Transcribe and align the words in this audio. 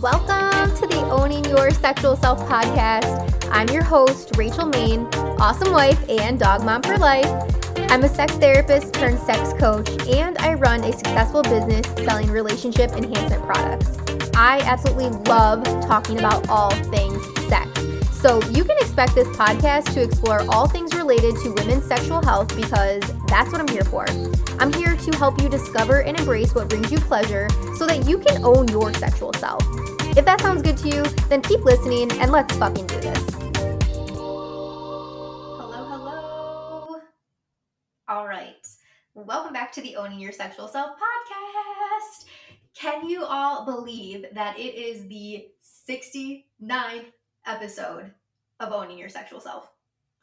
Welcome 0.00 0.74
to 0.76 0.86
the 0.86 1.06
Owning 1.10 1.44
Your 1.44 1.70
Sexual 1.72 2.16
Self 2.16 2.38
podcast. 2.48 3.46
I'm 3.50 3.68
your 3.68 3.82
host, 3.82 4.34
Rachel 4.34 4.64
Main, 4.64 5.04
awesome 5.38 5.74
wife 5.74 6.02
and 6.08 6.40
dog 6.40 6.64
mom 6.64 6.80
for 6.80 6.96
life. 6.96 7.26
I'm 7.90 8.02
a 8.02 8.08
sex 8.08 8.32
therapist 8.36 8.94
turned 8.94 9.18
sex 9.18 9.52
coach, 9.60 9.90
and 10.08 10.38
I 10.38 10.54
run 10.54 10.84
a 10.84 10.92
successful 10.92 11.42
business 11.42 11.86
selling 12.02 12.30
relationship 12.30 12.92
enhancement 12.92 13.44
products. 13.44 13.98
I 14.34 14.60
absolutely 14.60 15.10
love 15.30 15.64
talking 15.86 16.18
about 16.18 16.48
all 16.48 16.70
things 16.84 17.22
sex. 17.50 17.68
So 18.20 18.42
you 18.48 18.64
can 18.64 18.78
expect 18.78 19.14
this 19.14 19.28
podcast 19.28 19.92
to 19.92 20.02
explore 20.02 20.46
all 20.48 20.66
things 20.66 20.94
related 20.94 21.36
to 21.42 21.52
women's 21.52 21.84
sexual 21.84 22.24
health 22.24 22.56
because 22.56 23.02
that's 23.26 23.52
what 23.52 23.60
I'm 23.60 23.68
here 23.68 23.84
for. 23.84 24.06
I'm 24.58 24.72
here 24.72 24.96
to 24.96 25.16
help 25.18 25.40
you 25.42 25.50
discover 25.50 26.00
and 26.00 26.18
embrace 26.18 26.54
what 26.54 26.70
brings 26.70 26.90
you 26.90 27.00
pleasure 27.00 27.48
so 27.76 27.86
that 27.86 28.06
you 28.06 28.18
can 28.18 28.42
own 28.44 28.68
your 28.68 28.94
sexual 28.94 29.32
self. 29.34 29.62
If 30.16 30.24
that 30.24 30.40
sounds 30.40 30.62
good 30.62 30.76
to 30.78 30.88
you, 30.88 31.04
then 31.28 31.40
keep 31.40 31.60
listening 31.60 32.10
and 32.18 32.32
let's 32.32 32.52
fucking 32.56 32.88
do 32.88 33.00
this. 33.00 33.30
Hello, 35.56 35.84
hello. 35.88 37.00
All 38.08 38.26
right. 38.26 38.66
Welcome 39.14 39.52
back 39.52 39.70
to 39.72 39.80
the 39.80 39.94
Owning 39.94 40.18
Your 40.18 40.32
Sexual 40.32 40.66
Self 40.66 40.90
podcast. 40.96 42.24
Can 42.74 43.08
you 43.08 43.24
all 43.24 43.64
believe 43.64 44.24
that 44.32 44.58
it 44.58 44.74
is 44.74 45.06
the 45.06 45.46
69th 45.88 47.12
episode 47.46 48.12
of 48.58 48.72
Owning 48.72 48.98
Your 48.98 49.08
Sexual 49.08 49.38
Self? 49.38 49.70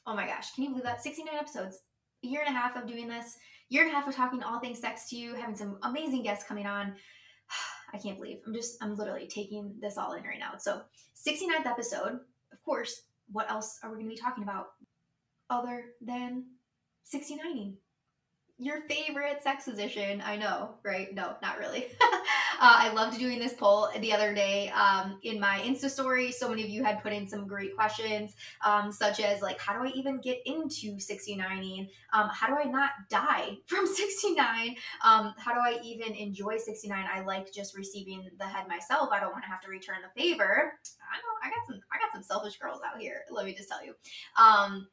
Oh 0.06 0.14
my 0.14 0.28
gosh, 0.28 0.54
can 0.54 0.66
you 0.66 0.70
believe 0.72 0.84
that? 0.84 1.02
69 1.02 1.34
episodes. 1.34 1.84
A 2.26 2.28
year 2.28 2.42
and 2.46 2.54
a 2.54 2.60
half 2.60 2.76
of 2.76 2.88
doing 2.88 3.08
this, 3.08 3.38
year 3.70 3.84
and 3.84 3.92
a 3.92 3.94
half 3.94 4.08
of 4.08 4.16
talking 4.16 4.44
all 4.44 4.60
things 4.60 4.80
sex 4.80 5.10
to 5.10 5.16
you, 5.16 5.34
having 5.36 5.56
some 5.56 5.78
amazing 5.84 6.24
guests 6.24 6.46
coming 6.46 6.66
on. 6.66 6.96
I 7.94 7.98
can't 7.98 8.18
believe. 8.18 8.40
I'm 8.46 8.54
just, 8.54 8.78
I'm 8.82 8.96
literally 8.96 9.28
taking 9.28 9.76
this 9.80 9.98
all 9.98 10.14
in 10.14 10.24
right 10.24 10.40
now. 10.40 10.58
So, 10.58 10.82
69th 11.16 11.66
episode. 11.66 12.20
Of 12.52 12.64
course, 12.64 13.04
what 13.32 13.50
else 13.50 13.80
are 13.84 13.90
we 13.90 13.96
going 13.96 14.10
to 14.10 14.16
be 14.16 14.22
talking 14.22 14.44
about 14.44 14.68
other 15.50 15.86
than 16.02 16.46
69ing? 17.14 17.76
Your 18.60 18.82
favorite 18.90 19.44
sex 19.44 19.66
position. 19.66 20.22
I 20.26 20.36
know, 20.36 20.72
right? 20.84 21.14
No, 21.14 21.36
not 21.42 21.60
really. 21.60 21.88
Uh, 22.60 22.74
I 22.76 22.92
loved 22.92 23.20
doing 23.20 23.38
this 23.38 23.54
poll 23.54 23.88
the 24.00 24.12
other 24.12 24.34
day 24.34 24.70
um, 24.70 25.20
in 25.22 25.40
my 25.40 25.60
Insta 25.60 25.92
story. 25.92 26.32
So 26.32 26.50
many 26.50 26.64
of 26.64 26.70
you 26.70 26.84
had 26.84 27.04
put 27.04 27.14
in 27.14 27.28
some 27.28 27.46
great 27.46 27.76
questions, 27.76 28.34
um, 28.66 28.92
such 28.92 29.20
as 29.20 29.44
like, 29.44 29.60
how 29.60 29.74
do 29.74 29.88
I 29.88 29.92
even 29.92 30.20
get 30.20 30.40
into 30.48 30.96
69ing? 30.96 31.88
Um, 32.14 32.30
how 32.34 32.48
do 32.48 32.56
I 32.56 32.64
not 32.64 32.90
die 33.12 33.58
from 33.68 33.86
69? 33.86 34.76
Um, 35.06 35.36
how 35.38 35.54
do 35.54 35.60
I 35.60 35.80
even 35.84 36.16
enjoy 36.16 36.58
69? 36.58 37.06
I 37.14 37.22
like 37.22 37.54
just 37.54 37.78
receiving 37.78 38.28
the 38.40 38.46
head 38.46 38.68
myself. 38.68 39.10
I 39.12 39.20
don't 39.20 39.34
want 39.34 39.44
to 39.44 39.50
have 39.52 39.62
to 39.62 39.70
return 39.70 39.98
the 40.02 40.20
favor. 40.20 40.74
I 41.14 41.18
know 41.18 41.38
I 41.44 41.50
got 41.50 41.60
some 41.68 41.80
I 41.94 42.00
got 42.00 42.12
some 42.12 42.24
selfish 42.24 42.58
girls 42.58 42.82
out 42.84 43.00
here. 43.00 43.22
Let 43.30 43.46
me 43.46 43.54
just 43.54 43.70
tell 43.70 43.86
you. 43.86 43.94
Um, 44.36 44.88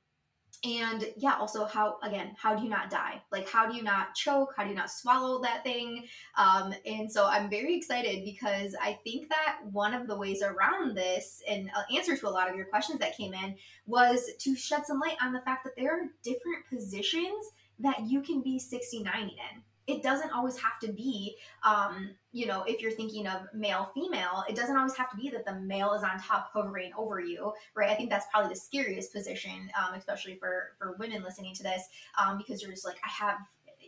and 0.65 1.05
yeah 1.17 1.37
also 1.39 1.65
how 1.65 1.99
again 2.03 2.35
how 2.37 2.55
do 2.55 2.63
you 2.63 2.71
not 2.71 2.91
die? 2.91 3.23
Like 3.31 3.49
how 3.49 3.69
do 3.69 3.77
you 3.77 3.83
not 3.83 4.15
choke? 4.15 4.55
How 4.57 4.65
do 4.65 4.71
you 4.71 4.77
not 4.77 4.91
swallow 4.91 5.43
that 5.43 5.63
thing? 5.63 6.07
Um, 6.37 6.75
and 6.87 7.11
so 7.11 7.27
i'm 7.27 7.49
very 7.51 7.77
excited 7.77 8.25
because 8.25 8.75
i 8.81 8.99
think 9.05 9.29
that 9.29 9.59
one 9.73 9.95
of 9.95 10.07
the 10.07 10.17
ways 10.17 10.43
around 10.43 10.97
this 10.97 11.43
and 11.49 11.71
answer 11.95 12.17
to 12.17 12.29
a 12.29 12.31
lot 12.31 12.49
of 12.49 12.57
your 12.57 12.67
questions 12.67 12.99
that 13.01 13.17
came 13.17 13.35
in 13.35 13.55
was 13.87 14.31
to 14.39 14.57
shed 14.57 14.87
some 14.87 15.01
light 15.01 15.17
on 15.23 15.33
the 15.33 15.41
fact 15.41 15.65
that 15.65 15.77
there 15.77 15.93
are 15.93 16.07
different 16.23 16.67
positions 16.69 17.53
that 17.79 18.01
you 18.07 18.21
can 18.21 18.41
be 18.41 18.59
69 18.59 19.23
in 19.23 19.63
it 19.87 20.03
doesn't 20.03 20.31
always 20.33 20.57
have 20.59 20.79
to 20.81 20.93
be 20.93 21.37
um, 21.63 22.11
you 22.33 22.47
know 22.47 22.63
if 22.67 22.81
you're 22.81 22.93
thinking 22.93 23.27
of 23.27 23.43
male 23.55 23.91
female 23.95 24.45
it 24.49 24.57
doesn't 24.57 24.77
always 24.77 24.97
have 24.97 25.11
to 25.11 25.17
be 25.17 25.29
that 25.31 25.45
the 25.45 25.55
male 25.61 25.93
is 25.95 26.03
on 26.03 26.19
top 26.21 26.51
hovering 26.53 26.93
over 26.97 27.21
you 27.21 27.53
right? 27.75 27.91
I 27.91 27.95
think 27.95 28.11
that's 28.11 28.27
probably 28.31 28.51
the 28.51 28.61
scariest 28.61 29.13
position 29.13 29.71
um, 29.79 29.95
especially 29.95 30.37
for 30.37 30.73
for 30.79 30.97
women 30.99 31.23
listening 31.23 31.55
to 31.55 31.63
this 31.63 31.83
um, 32.19 32.39
because 32.39 32.63
you're 32.63 32.73
just 32.73 32.85
like 32.85 32.97
i 33.05 33.09
have 33.09 33.39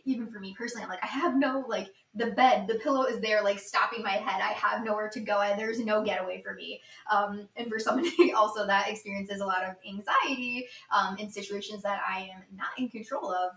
even 0.05 0.27
for 0.27 0.39
me 0.39 0.55
personally 0.57 0.83
i'm 0.83 0.89
like 0.89 1.03
i 1.03 1.07
have 1.07 1.35
no 1.35 1.65
like 1.67 1.89
the 2.17 2.31
bed 2.31 2.67
the 2.67 2.75
pillow 2.75 3.03
is 3.03 3.19
there 3.19 3.43
like 3.43 3.59
stopping 3.59 4.01
my 4.03 4.11
head. 4.11 4.41
I 4.41 4.53
have 4.53 4.83
nowhere 4.83 5.09
to 5.09 5.19
go. 5.19 5.41
And 5.41 5.59
there's 5.59 5.79
no 5.79 6.03
getaway 6.03 6.41
for 6.41 6.53
me. 6.53 6.81
Um, 7.11 7.47
and 7.55 7.69
for 7.69 7.79
somebody 7.79 8.33
also 8.35 8.65
that 8.65 8.89
experiences 8.89 9.39
a 9.39 9.45
lot 9.45 9.63
of 9.63 9.75
anxiety 9.87 10.67
um, 10.91 11.17
in 11.17 11.29
situations 11.29 11.83
that 11.83 12.01
i 12.07 12.21
am 12.21 12.43
not 12.55 12.69
in 12.77 12.89
control 12.89 13.31
of 13.31 13.51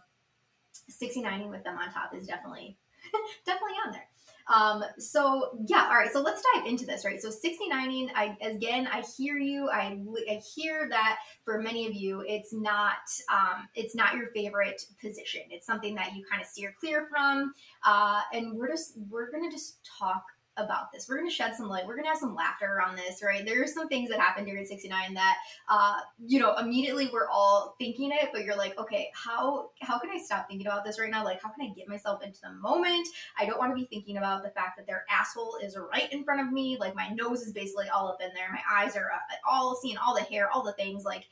69ing 0.91 1.51
with 1.51 1.65
them 1.65 1.79
on 1.79 1.93
top 1.93 2.15
is 2.15 2.27
definitely 2.27 2.77
definitely 3.47 3.77
on 3.87 3.93
there. 3.93 4.07
Um, 4.53 4.85
so 4.99 5.59
yeah, 5.67 5.87
all 5.89 5.97
right. 5.97 6.13
So 6.13 6.21
let's 6.21 6.43
dive 6.55 6.67
into 6.67 6.85
this, 6.85 7.05
right? 7.05 7.21
So 7.23 7.29
69ing, 7.29 8.11
I 8.15 8.37
again, 8.43 8.89
I 8.93 9.03
hear 9.17 9.39
you. 9.39 9.69
I, 9.69 9.99
I 10.29 10.41
hear 10.55 10.89
that 10.89 11.19
for 11.45 11.61
many 11.61 11.87
of 11.87 11.95
you, 11.95 12.25
it's 12.27 12.53
not 12.53 12.99
um, 13.33 13.69
it's 13.75 13.95
not 13.95 14.17
your 14.17 14.29
favorite 14.29 14.83
position. 15.01 15.43
It's 15.51 15.67
something 15.67 15.95
that 15.95 16.17
you 16.17 16.25
kind 16.29 16.43
of 16.43 16.49
steer 16.49 16.75
clear 16.79 17.07
from. 17.09 17.55
Uh, 17.85 18.23
and 18.33 18.55
we're 18.55 18.69
just 18.69 18.95
we're 19.09 19.31
gonna 19.31 19.51
just 19.51 19.79
talk 19.99 20.25
about 20.61 20.93
this. 20.93 21.09
We're 21.09 21.17
going 21.17 21.29
to 21.29 21.35
shed 21.35 21.55
some 21.55 21.69
light. 21.69 21.87
We're 21.87 21.95
going 21.95 22.05
to 22.05 22.11
have 22.11 22.19
some 22.19 22.35
laughter 22.35 22.67
around 22.67 22.97
this, 22.97 23.23
right? 23.23 23.45
There's 23.45 23.75
some 23.75 23.89
things 23.89 24.11
that 24.11 24.21
happened 24.21 24.47
during 24.47 24.65
69 24.65 25.15
that, 25.15 25.37
uh, 25.69 25.95
you 26.25 26.39
know, 26.39 26.57
immediately 26.57 27.09
we're 27.13 27.29
all 27.29 27.75
thinking 27.79 28.11
it, 28.13 28.31
but 28.33 28.45
you're 28.45 28.57
like, 28.57 28.79
okay, 28.79 29.11
how 29.15 29.71
how 29.81 29.99
can 29.99 30.11
I 30.11 30.19
stop 30.19 30.49
thinking 30.49 30.67
about 30.67 30.85
this 30.85 31.01
right 31.01 31.11
now? 31.11 31.25
Like, 31.25 31.43
how 31.43 31.51
can 31.51 31.69
I 31.69 31.73
get 31.75 31.89
myself 31.89 32.23
into 32.23 32.41
the 32.43 32.53
moment? 32.53 33.09
I 33.39 33.47
don't 33.47 33.59
want 33.59 33.73
to 33.73 33.77
be 33.77 33.87
thinking 33.87 34.17
about 34.17 34.43
the 34.43 34.51
fact 34.51 34.77
that 34.77 34.87
their 34.87 35.05
asshole 35.11 35.59
is 35.63 35.77
right 35.77 36.13
in 36.13 36.25
front 36.25 36.41
of 36.41 36.53
me. 36.53 36.77
Like, 36.79 36.95
my 36.95 37.09
nose 37.09 37.43
is 37.43 37.53
basically 37.53 37.89
all 37.89 38.09
up 38.09 38.21
in 38.21 38.31
there. 38.35 38.51
My 38.53 38.61
eyes 38.71 38.97
are 38.97 39.11
all 39.49 39.77
seeing 39.81 39.97
all 39.97 40.15
the 40.15 40.23
hair, 40.23 40.51
all 40.51 40.63
the 40.63 40.73
things. 40.73 41.05
Like, 41.05 41.27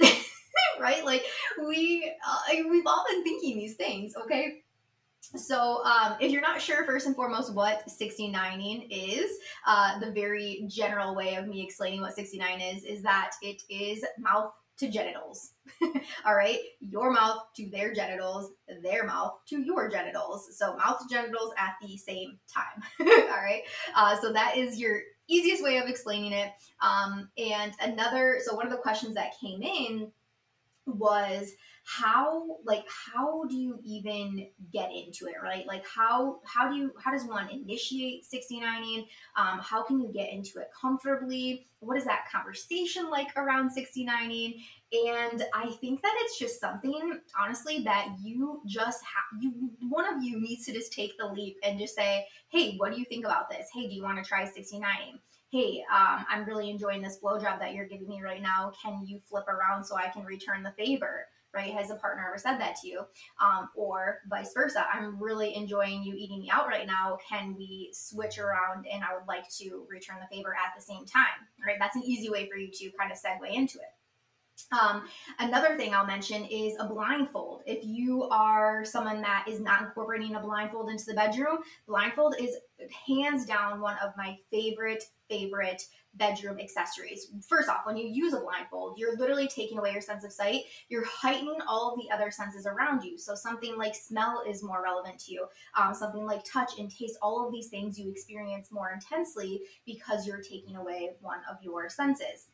right? 0.80 1.04
Like, 1.04 1.24
we 1.66 2.12
uh, 2.26 2.68
we've 2.70 2.86
all 2.86 3.04
been 3.08 3.24
thinking 3.24 3.58
these 3.58 3.74
things, 3.76 4.14
okay? 4.24 4.62
So, 5.34 5.84
um, 5.84 6.16
if 6.20 6.30
you're 6.30 6.42
not 6.42 6.60
sure, 6.60 6.84
first 6.84 7.06
and 7.06 7.16
foremost, 7.16 7.54
what 7.54 7.86
69ing 7.86 8.86
is, 8.90 9.38
uh, 9.66 9.98
the 9.98 10.12
very 10.12 10.64
general 10.68 11.14
way 11.14 11.34
of 11.34 11.46
me 11.46 11.62
explaining 11.62 12.00
what 12.00 12.14
69 12.14 12.60
is, 12.60 12.84
is 12.84 13.02
that 13.02 13.32
it 13.42 13.62
is 13.68 14.04
mouth 14.18 14.52
to 14.78 14.88
genitals. 14.88 15.52
All 16.26 16.34
right, 16.34 16.58
your 16.80 17.10
mouth 17.10 17.44
to 17.56 17.68
their 17.70 17.92
genitals, 17.92 18.52
their 18.82 19.04
mouth 19.04 19.34
to 19.48 19.60
your 19.60 19.88
genitals. 19.88 20.56
So, 20.56 20.76
mouth 20.76 21.00
to 21.00 21.14
genitals 21.14 21.52
at 21.58 21.74
the 21.82 21.96
same 21.96 22.38
time. 22.52 22.82
All 23.00 23.42
right, 23.42 23.62
uh, 23.94 24.20
so 24.20 24.32
that 24.32 24.56
is 24.56 24.78
your 24.78 25.00
easiest 25.28 25.62
way 25.62 25.78
of 25.78 25.88
explaining 25.88 26.32
it. 26.32 26.52
Um, 26.80 27.28
and 27.36 27.72
another, 27.80 28.38
so 28.44 28.54
one 28.54 28.66
of 28.66 28.72
the 28.72 28.78
questions 28.78 29.14
that 29.14 29.32
came 29.40 29.62
in 29.62 30.12
was 30.86 31.52
how 31.88 32.56
like 32.64 32.84
how 32.88 33.44
do 33.44 33.56
you 33.56 33.78
even 33.84 34.48
get 34.72 34.90
into 34.92 35.26
it 35.26 35.36
right? 35.40 35.64
Like 35.68 35.86
how 35.86 36.40
how 36.44 36.68
do 36.68 36.76
you 36.76 36.92
how 36.98 37.12
does 37.12 37.24
one 37.24 37.48
initiate 37.48 38.24
69ing 38.24 39.06
um, 39.36 39.60
how 39.60 39.84
can 39.84 40.00
you 40.00 40.12
get 40.12 40.32
into 40.32 40.58
it 40.58 40.68
comfortably? 40.78 41.66
What 41.78 41.96
is 41.96 42.04
that 42.04 42.24
conversation 42.30 43.08
like 43.08 43.28
around 43.36 43.70
69ing 43.70 44.54
and 44.92 45.44
i 45.52 45.68
think 45.80 46.00
that 46.02 46.14
it's 46.20 46.38
just 46.38 46.60
something 46.60 47.18
honestly 47.40 47.80
that 47.80 48.06
you 48.22 48.62
just 48.66 49.02
have 49.02 49.42
you 49.42 49.52
one 49.88 50.06
of 50.06 50.22
you 50.22 50.40
needs 50.40 50.64
to 50.64 50.72
just 50.72 50.92
take 50.92 51.18
the 51.18 51.26
leap 51.26 51.56
and 51.64 51.76
just 51.78 51.96
say 51.96 52.24
hey 52.50 52.76
what 52.76 52.92
do 52.92 52.98
you 52.98 53.04
think 53.04 53.24
about 53.24 53.50
this? 53.50 53.68
Hey 53.72 53.88
do 53.88 53.94
you 53.94 54.02
want 54.02 54.22
to 54.22 54.28
try 54.28 54.44
69ing 54.44 55.18
hey, 55.52 55.84
um, 55.90 56.26
I'm 56.28 56.44
really 56.44 56.68
enjoying 56.68 57.00
this 57.00 57.18
blowjob 57.22 57.60
that 57.60 57.72
you're 57.72 57.86
giving 57.86 58.08
me 58.08 58.20
right 58.20 58.42
now. 58.42 58.72
Can 58.82 59.06
you 59.06 59.20
flip 59.24 59.46
around 59.48 59.84
so 59.84 59.96
I 59.96 60.08
can 60.08 60.24
return 60.24 60.62
the 60.62 60.72
favor? 60.72 61.26
Right? 61.56 61.72
Has 61.72 61.90
a 61.90 61.94
partner 61.94 62.26
ever 62.28 62.36
said 62.36 62.58
that 62.58 62.76
to 62.82 62.88
you? 62.88 63.00
Um, 63.42 63.70
or 63.74 64.18
vice 64.28 64.52
versa. 64.52 64.86
I'm 64.92 65.18
really 65.18 65.56
enjoying 65.56 66.02
you 66.02 66.14
eating 66.14 66.40
me 66.40 66.50
out 66.52 66.66
right 66.66 66.86
now. 66.86 67.16
Can 67.26 67.56
we 67.56 67.88
switch 67.94 68.38
around 68.38 68.84
and 68.92 69.02
I 69.02 69.14
would 69.14 69.26
like 69.26 69.48
to 69.56 69.86
return 69.88 70.18
the 70.20 70.36
favor 70.36 70.54
at 70.54 70.74
the 70.76 70.82
same 70.82 71.06
time? 71.06 71.48
Right? 71.66 71.76
That's 71.78 71.96
an 71.96 72.02
easy 72.04 72.28
way 72.28 72.46
for 72.46 72.58
you 72.58 72.70
to 72.70 72.90
kind 72.98 73.10
of 73.10 73.16
segue 73.16 73.50
into 73.50 73.78
it. 73.78 73.96
Um, 74.72 75.04
another 75.38 75.76
thing 75.76 75.94
I'll 75.94 76.06
mention 76.06 76.44
is 76.44 76.74
a 76.78 76.86
blindfold. 76.86 77.62
If 77.66 77.84
you 77.84 78.24
are 78.24 78.84
someone 78.84 79.22
that 79.22 79.46
is 79.48 79.60
not 79.60 79.82
incorporating 79.82 80.34
a 80.34 80.40
blindfold 80.40 80.90
into 80.90 81.04
the 81.04 81.14
bedroom, 81.14 81.58
blindfold 81.86 82.36
is 82.38 82.56
hands 83.06 83.46
down 83.46 83.80
one 83.80 83.96
of 84.02 84.12
my 84.16 84.38
favorite, 84.50 85.04
favorite 85.28 85.82
bedroom 86.16 86.58
accessories. 86.58 87.28
First 87.48 87.68
off, 87.68 87.84
when 87.84 87.96
you 87.96 88.08
use 88.08 88.32
a 88.32 88.40
blindfold, 88.40 88.98
you're 88.98 89.16
literally 89.16 89.48
taking 89.48 89.78
away 89.78 89.92
your 89.92 90.00
sense 90.00 90.24
of 90.24 90.32
sight. 90.32 90.62
You're 90.88 91.04
heightening 91.04 91.58
all 91.68 91.92
of 91.92 91.98
the 91.98 92.12
other 92.14 92.30
senses 92.30 92.66
around 92.66 93.04
you. 93.04 93.18
So 93.18 93.34
something 93.34 93.76
like 93.76 93.94
smell 93.94 94.42
is 94.48 94.62
more 94.62 94.82
relevant 94.82 95.18
to 95.20 95.32
you. 95.32 95.46
Um, 95.76 95.94
something 95.94 96.24
like 96.24 96.44
touch 96.44 96.78
and 96.78 96.90
taste, 96.90 97.18
all 97.22 97.46
of 97.46 97.52
these 97.52 97.68
things 97.68 97.98
you 97.98 98.10
experience 98.10 98.70
more 98.72 98.90
intensely 98.92 99.62
because 99.84 100.26
you're 100.26 100.42
taking 100.42 100.76
away 100.76 101.10
one 101.20 101.40
of 101.50 101.56
your 101.62 101.88
senses. 101.88 102.48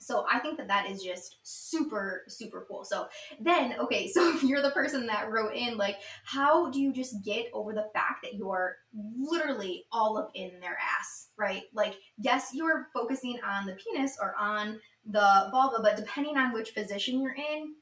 So 0.00 0.24
I 0.30 0.38
think 0.38 0.56
that 0.56 0.68
that 0.68 0.88
is 0.90 1.02
just 1.02 1.36
super, 1.42 2.24
super 2.26 2.64
cool. 2.66 2.84
So 2.84 3.06
then, 3.38 3.74
okay, 3.78 4.08
so 4.12 4.34
if 4.34 4.42
you're 4.42 4.62
the 4.62 4.70
person 4.70 5.06
that 5.06 5.30
wrote 5.30 5.54
in, 5.54 5.76
like, 5.76 5.98
how 6.24 6.70
do 6.70 6.80
you 6.80 6.92
just 6.92 7.22
get 7.24 7.46
over 7.52 7.72
the 7.72 7.88
fact 7.94 8.22
that 8.22 8.34
you're 8.34 8.76
literally 8.92 9.84
all 9.92 10.16
up 10.16 10.30
in 10.34 10.58
their 10.60 10.78
ass, 10.98 11.28
right? 11.36 11.62
Like, 11.74 11.96
yes, 12.18 12.50
you're 12.52 12.88
focusing 12.94 13.38
on 13.46 13.66
the 13.66 13.74
penis 13.74 14.16
or 14.20 14.34
on 14.38 14.80
the 15.04 15.48
vulva, 15.50 15.80
but 15.82 15.96
depending 15.96 16.36
on 16.36 16.52
which 16.52 16.74
position 16.74 17.20
you're 17.20 17.34
in, 17.34 17.74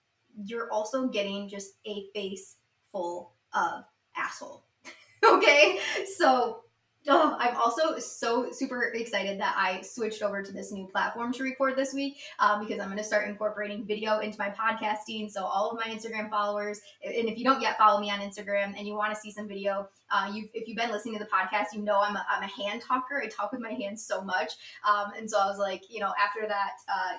you're 0.44 0.71
also 0.73 1.09
getting 1.09 1.49
just 1.49 1.75
a 1.87 2.06
face 2.14 2.56
full 2.91 3.35
of 3.55 3.85
asshole. 4.17 4.64
okay, 5.25 5.79
so 6.17 6.62
Oh, 7.11 7.37
I'm 7.39 7.57
also 7.57 7.99
so 7.99 8.51
super 8.51 8.93
excited 8.95 9.41
that 9.41 9.55
I 9.57 9.81
switched 9.81 10.23
over 10.23 10.43
to 10.43 10.53
this 10.53 10.73
new 10.73 10.87
platform 10.87 11.33
to 11.33 11.43
record 11.43 11.75
this 11.75 11.95
week 11.95 12.19
um, 12.39 12.61
because 12.61 12.81
I'm 12.81 12.89
going 12.89 12.99
to 12.99 13.05
start 13.05 13.27
incorporating 13.29 13.87
video 13.87 14.19
into 14.19 14.39
my 14.39 14.51
podcasting. 14.51 15.31
So 15.31 15.43
all 15.45 15.71
of 15.71 15.77
my 15.77 15.91
Instagram 15.91 16.29
followers, 16.29 16.81
and 17.03 17.27
if 17.27 17.39
you 17.39 17.45
don't 17.45 17.63
yet 17.63 17.79
follow 17.79 17.99
me 17.99 18.11
on 18.11 18.21
Instagram 18.21 18.75
and 18.77 18.87
you 18.87 18.95
want 18.95 19.15
to 19.15 19.19
see 19.19 19.31
some 19.31 19.49
video, 19.49 19.89
uh, 20.11 20.31
you 20.33 20.51
if 20.53 20.69
you've 20.69 20.77
been 20.77 20.91
listening 20.91 21.17
to 21.19 21.25
the 21.25 21.31
podcast, 21.31 21.73
you 21.73 21.81
know 21.81 21.99
I'm 21.99 22.15
a, 22.15 22.27
I'm 22.29 22.43
a 22.43 22.63
hand 22.63 22.83
talker. 22.83 23.23
I 23.25 23.29
talk 23.29 23.53
with 23.53 23.63
my 23.63 23.73
hands 23.73 24.05
so 24.05 24.21
much, 24.21 24.53
um, 24.87 25.13
and 25.17 25.31
so 25.31 25.39
I 25.39 25.47
was 25.47 25.59
like, 25.59 25.85
you 25.89 26.01
know, 26.01 26.13
after 26.23 26.47
that. 26.47 26.73
Uh, 26.89 27.19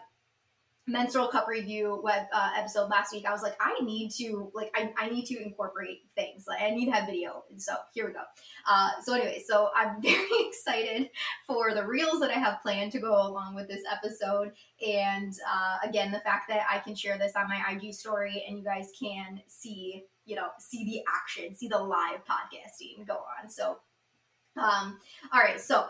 menstrual 0.89 1.27
cup 1.27 1.47
review 1.47 1.99
web 2.03 2.23
uh, 2.33 2.49
episode 2.57 2.89
last 2.89 3.13
week, 3.13 3.25
I 3.25 3.31
was 3.31 3.41
like, 3.41 3.55
I 3.61 3.79
need 3.83 4.11
to 4.17 4.51
like 4.53 4.71
I, 4.75 4.91
I 4.97 5.09
need 5.09 5.25
to 5.27 5.41
incorporate 5.41 5.99
things. 6.15 6.45
Like 6.47 6.61
I 6.61 6.71
need 6.71 6.85
to 6.85 6.91
have 6.91 7.05
video. 7.05 7.43
And 7.51 7.61
so 7.61 7.73
here 7.93 8.07
we 8.07 8.13
go. 8.13 8.23
Uh, 8.69 8.89
so 9.03 9.13
anyway, 9.13 9.43
so 9.45 9.69
I'm 9.75 10.01
very 10.01 10.27
excited 10.47 11.09
for 11.47 11.73
the 11.73 11.85
reels 11.85 12.19
that 12.19 12.31
I 12.31 12.39
have 12.39 12.61
planned 12.61 12.91
to 12.93 12.99
go 12.99 13.13
along 13.13 13.55
with 13.55 13.67
this 13.67 13.83
episode. 13.91 14.51
And 14.85 15.33
uh, 15.49 15.77
again, 15.87 16.11
the 16.11 16.19
fact 16.19 16.49
that 16.49 16.65
I 16.69 16.79
can 16.79 16.95
share 16.95 17.17
this 17.17 17.33
on 17.35 17.47
my 17.47 17.61
IG 17.71 17.93
story 17.93 18.43
and 18.47 18.57
you 18.57 18.63
guys 18.63 18.91
can 18.99 19.41
see, 19.47 20.05
you 20.25 20.35
know, 20.35 20.47
see 20.59 20.83
the 20.85 21.01
action, 21.15 21.55
see 21.55 21.67
the 21.67 21.79
live 21.79 22.21
podcasting 22.25 23.07
go 23.07 23.21
on. 23.41 23.49
So 23.49 23.77
um, 24.57 24.99
all 25.33 25.41
right, 25.41 25.59
so 25.59 25.87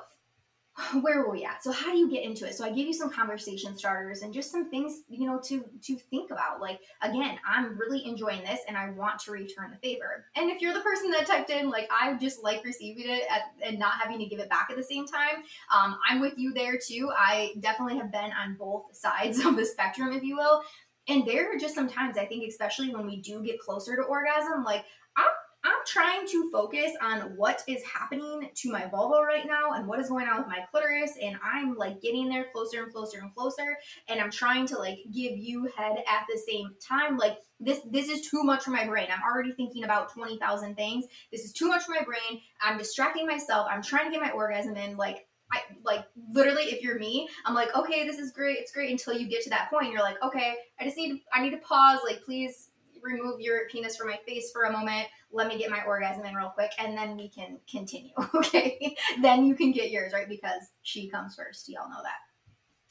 where 1.02 1.22
were 1.22 1.32
we 1.32 1.46
at? 1.46 1.64
So 1.64 1.72
how 1.72 1.92
do 1.92 1.98
you 1.98 2.10
get 2.10 2.24
into 2.24 2.46
it? 2.46 2.56
So 2.56 2.66
I 2.66 2.70
gave 2.70 2.88
you 2.88 2.94
some 2.94 3.10
conversation 3.10 3.78
starters 3.78 4.22
and 4.22 4.34
just 4.34 4.52
some 4.52 4.70
things, 4.70 5.02
you 5.10 5.26
know, 5.26 5.40
to 5.46 5.64
to 5.84 5.96
think 5.96 6.32
about. 6.32 6.62
Like 6.62 6.80
again, 7.02 7.38
I'm 7.48 7.78
really 7.78 8.06
enjoying 8.06 8.44
this 8.44 8.62
and 8.68 8.78
I 8.78 8.90
want 8.92 9.20
to 9.22 9.32
return 9.32 9.72
the 9.72 9.78
favor. 9.78 10.26
And 10.36 10.50
if 10.50 10.62
you're 10.62 10.74
the 10.74 10.82
person 10.82 11.12
that 11.12 11.26
typed 11.26 11.50
in 11.50 11.70
like 11.70 11.90
I 11.92 12.14
just 12.16 12.44
like 12.44 12.64
receiving 12.64 13.10
it 13.10 13.24
at, 13.30 13.54
and 13.66 13.80
not 13.80 13.94
having 14.02 14.20
to 14.20 14.26
give 14.26 14.40
it 14.40 14.50
back 14.50 14.68
at 14.70 14.78
the 14.78 14.84
same 14.84 15.06
time, 15.06 15.44
um, 15.74 15.98
I'm 16.08 16.22
with 16.22 16.38
you 16.38 16.54
there 16.54 16.78
too. 16.78 17.12
I 17.18 17.54
definitely 17.60 17.98
have 17.98 18.12
been 18.12 18.32
on 18.32 18.56
both 18.56 18.86
sides 18.96 19.44
of 19.46 19.56
the 19.56 19.66
spectrum, 19.66 20.14
if 20.14 20.24
you 20.24 20.36
will. 20.36 20.62
And 21.08 21.26
there 21.26 21.54
are 21.54 21.58
just 21.58 21.74
sometimes 21.74 22.18
I 22.18 22.26
think, 22.26 22.48
especially 22.48 22.94
when 22.94 23.06
we 23.06 23.18
do 23.22 23.42
get 23.44 23.60
closer 23.60 23.96
to 23.96 24.04
orgasm, 24.04 24.64
like 24.64 24.86
I'm 25.18 25.26
I'm 25.64 25.80
trying 25.86 26.26
to 26.28 26.50
focus 26.52 26.92
on 27.02 27.36
what 27.36 27.64
is 27.68 27.84
happening 27.84 28.50
to 28.54 28.72
my 28.72 28.88
vulva 28.88 29.22
right 29.22 29.46
now 29.46 29.74
and 29.74 29.88
what 29.88 30.00
is 30.00 30.08
going 30.08 30.28
on 30.28 30.38
with 30.38 30.48
my 30.48 30.60
clitoris. 30.72 31.18
And 31.22 31.38
I'm 31.44 31.76
like 31.76 32.02
getting 32.02 32.30
there 32.30 32.46
closer 32.54 32.84
and 32.84 32.94
closer 32.94 33.20
and 33.20 33.34
closer. 33.36 33.78
And 34.08 34.22
I'm 34.22 34.32
trying 34.32 34.68
to 34.68 34.78
like 34.78 35.00
give 35.14 35.38
you 35.38 35.70
head 35.76 35.98
at 36.08 36.26
the 36.32 36.40
same 36.48 36.70
time. 36.88 37.18
Like 37.18 37.40
this, 37.60 37.82
this 37.92 38.08
is 38.08 38.30
too 38.30 38.44
much 38.44 38.64
for 38.64 38.72
my 38.72 38.86
brain. 38.88 39.08
I'm 39.14 39.22
already 39.22 39.52
thinking 39.52 39.84
about 39.84 40.14
20,000 40.14 40.76
things. 40.76 41.06
This 41.32 41.44
is 41.44 41.52
too 41.52 41.68
much 41.68 41.84
for 41.84 41.92
my 41.92 42.04
brain. 42.04 42.42
I'm 42.62 42.78
distracting 42.78 43.28
myself. 43.28 43.68
I'm 43.70 43.84
trying 43.84 44.06
to 44.06 44.12
get 44.12 44.22
my 44.22 44.32
orgasm 44.32 44.78
in. 44.78 44.96
Like, 44.96 45.28
I 45.52 45.62
like 45.84 46.06
literally 46.32 46.66
if 46.66 46.84
you're 46.84 47.00
me, 47.00 47.28
I'm 47.44 47.56
like, 47.56 47.76
okay, 47.76 48.06
this 48.06 48.20
is 48.20 48.32
great, 48.32 48.58
it's 48.58 48.72
great 48.72 48.92
until 48.92 49.18
you 49.18 49.28
get 49.28 49.44
to 49.46 49.50
that 49.50 49.70
point. 49.72 49.92
You're 49.92 50.02
like, 50.04 50.22
okay, 50.24 50.56
I 50.80 50.84
just 50.84 50.96
need 50.96 51.22
I 51.34 51.42
need 51.42 51.52
to 51.52 51.58
pause, 51.58 52.02
like 52.06 52.22
please 52.24 52.70
remove 53.02 53.40
your 53.40 53.68
penis 53.72 53.98
from 53.98 54.10
my 54.10 54.20
face 54.28 54.52
for 54.52 54.64
a 54.64 54.72
moment. 54.72 55.08
Let 55.32 55.48
me 55.48 55.58
get 55.58 55.70
my 55.70 55.84
orgasm 55.84 56.26
in 56.26 56.34
real 56.34 56.50
quick, 56.50 56.72
and 56.80 56.98
then 56.98 57.16
we 57.18 57.30
can 57.30 57.60
continue. 57.70 58.14
Okay, 58.34 58.96
then 59.22 59.46
you 59.46 59.56
can 59.56 59.72
get 59.72 59.92
yours, 59.92 60.14
right? 60.14 60.28
Because 60.28 60.64
she 60.82 61.08
comes 61.08 61.36
first. 61.36 61.70
Y'all 61.70 61.90
know 61.90 62.02
that. 62.04 62.20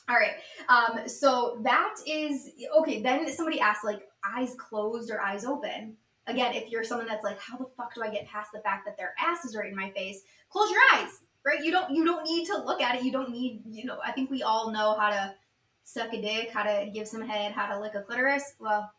All 0.09 0.17
right. 0.17 0.37
Um, 0.69 1.09
so 1.09 1.61
that 1.65 1.95
is 2.07 2.51
okay. 2.79 3.03
Then 3.03 3.31
somebody 3.33 3.61
asked, 3.61 3.85
like, 3.85 4.09
eyes 4.25 4.55
closed 4.57 5.11
or 5.11 5.21
eyes 5.21 5.45
open. 5.45 5.97
Again, 6.27 6.55
if 6.55 6.71
you're 6.71 6.85
someone 6.85 7.07
that's 7.07 7.25
like, 7.25 7.39
how 7.41 7.57
the 7.57 7.67
fuck 7.77 7.95
do 7.95 8.03
I 8.03 8.11
get 8.11 8.27
past 8.27 8.51
the 8.53 8.61
fact 8.61 8.85
that 8.87 8.97
their 8.97 9.15
ass 9.19 9.45
is 9.45 9.57
right 9.57 9.69
in 9.69 9.77
my 9.77 9.91
face? 9.91 10.23
Close 10.51 10.71
your 10.71 10.81
eyes, 10.95 11.23
right? 11.45 11.63
You 11.63 11.73
don't 11.73 11.95
you 11.95 12.05
don't 12.05 12.25
need 12.25 12.47
to 12.47 12.59
look 12.59 12.81
at 12.81 12.97
it. 12.97 13.03
You 13.03 13.13
don't 13.13 13.31
need, 13.31 13.63
you 13.67 13.85
know, 13.85 13.99
I 14.05 14.13
think 14.13 14.31
we 14.31 14.43
all 14.43 14.71
know 14.71 14.95
how 14.99 15.11
to 15.11 15.35
suck 15.85 16.13
a 16.13 16.21
dick, 16.21 16.51
how 16.51 16.63
to 16.65 16.91
give 16.93 17.09
some 17.09 17.27
head, 17.27 17.53
how 17.53 17.67
to 17.67 17.81
lick 17.81 17.95
a 17.95 18.03
clitoris. 18.03 18.55
Well, 18.59 18.91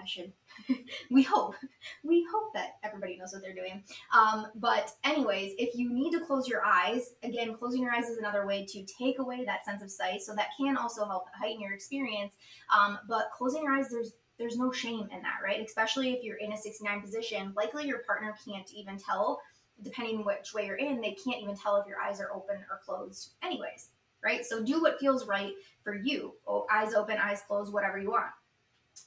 I 0.00 0.06
should. 0.06 0.32
we 1.10 1.22
hope. 1.22 1.54
We 2.04 2.26
hope 2.32 2.52
that 2.54 2.76
everybody 2.84 3.16
knows 3.16 3.32
what 3.32 3.42
they're 3.42 3.54
doing. 3.54 3.82
Um, 4.14 4.46
but, 4.54 4.92
anyways, 5.04 5.54
if 5.58 5.74
you 5.74 5.92
need 5.92 6.12
to 6.12 6.24
close 6.24 6.46
your 6.46 6.64
eyes, 6.64 7.14
again, 7.22 7.54
closing 7.54 7.82
your 7.82 7.92
eyes 7.92 8.08
is 8.08 8.18
another 8.18 8.46
way 8.46 8.64
to 8.66 8.84
take 8.84 9.18
away 9.18 9.44
that 9.44 9.64
sense 9.64 9.82
of 9.82 9.90
sight. 9.90 10.22
So 10.22 10.34
that 10.34 10.48
can 10.58 10.76
also 10.76 11.04
help 11.06 11.24
heighten 11.34 11.60
your 11.60 11.72
experience. 11.72 12.34
Um, 12.74 12.98
but 13.08 13.30
closing 13.36 13.62
your 13.62 13.72
eyes, 13.72 13.88
there's 13.90 14.12
there's 14.38 14.56
no 14.56 14.70
shame 14.70 15.08
in 15.12 15.22
that, 15.22 15.40
right? 15.44 15.64
Especially 15.64 16.12
if 16.12 16.22
you're 16.22 16.36
in 16.36 16.52
a 16.52 16.56
69 16.56 17.00
position, 17.00 17.52
likely 17.56 17.86
your 17.86 17.98
partner 17.98 18.34
can't 18.46 18.70
even 18.72 18.96
tell, 18.96 19.40
depending 19.82 20.24
which 20.24 20.54
way 20.54 20.66
you're 20.66 20.76
in, 20.76 21.00
they 21.00 21.16
can't 21.24 21.42
even 21.42 21.56
tell 21.56 21.76
if 21.76 21.86
your 21.86 22.00
eyes 22.00 22.20
are 22.20 22.32
open 22.32 22.56
or 22.70 22.80
closed, 22.84 23.32
anyways, 23.42 23.90
right? 24.24 24.46
So 24.46 24.64
do 24.64 24.80
what 24.80 25.00
feels 25.00 25.26
right 25.26 25.52
for 25.82 25.94
you. 25.94 26.34
Oh, 26.46 26.66
eyes 26.72 26.94
open, 26.94 27.18
eyes 27.18 27.42
closed, 27.46 27.72
whatever 27.72 27.98
you 27.98 28.10
want. 28.10 28.30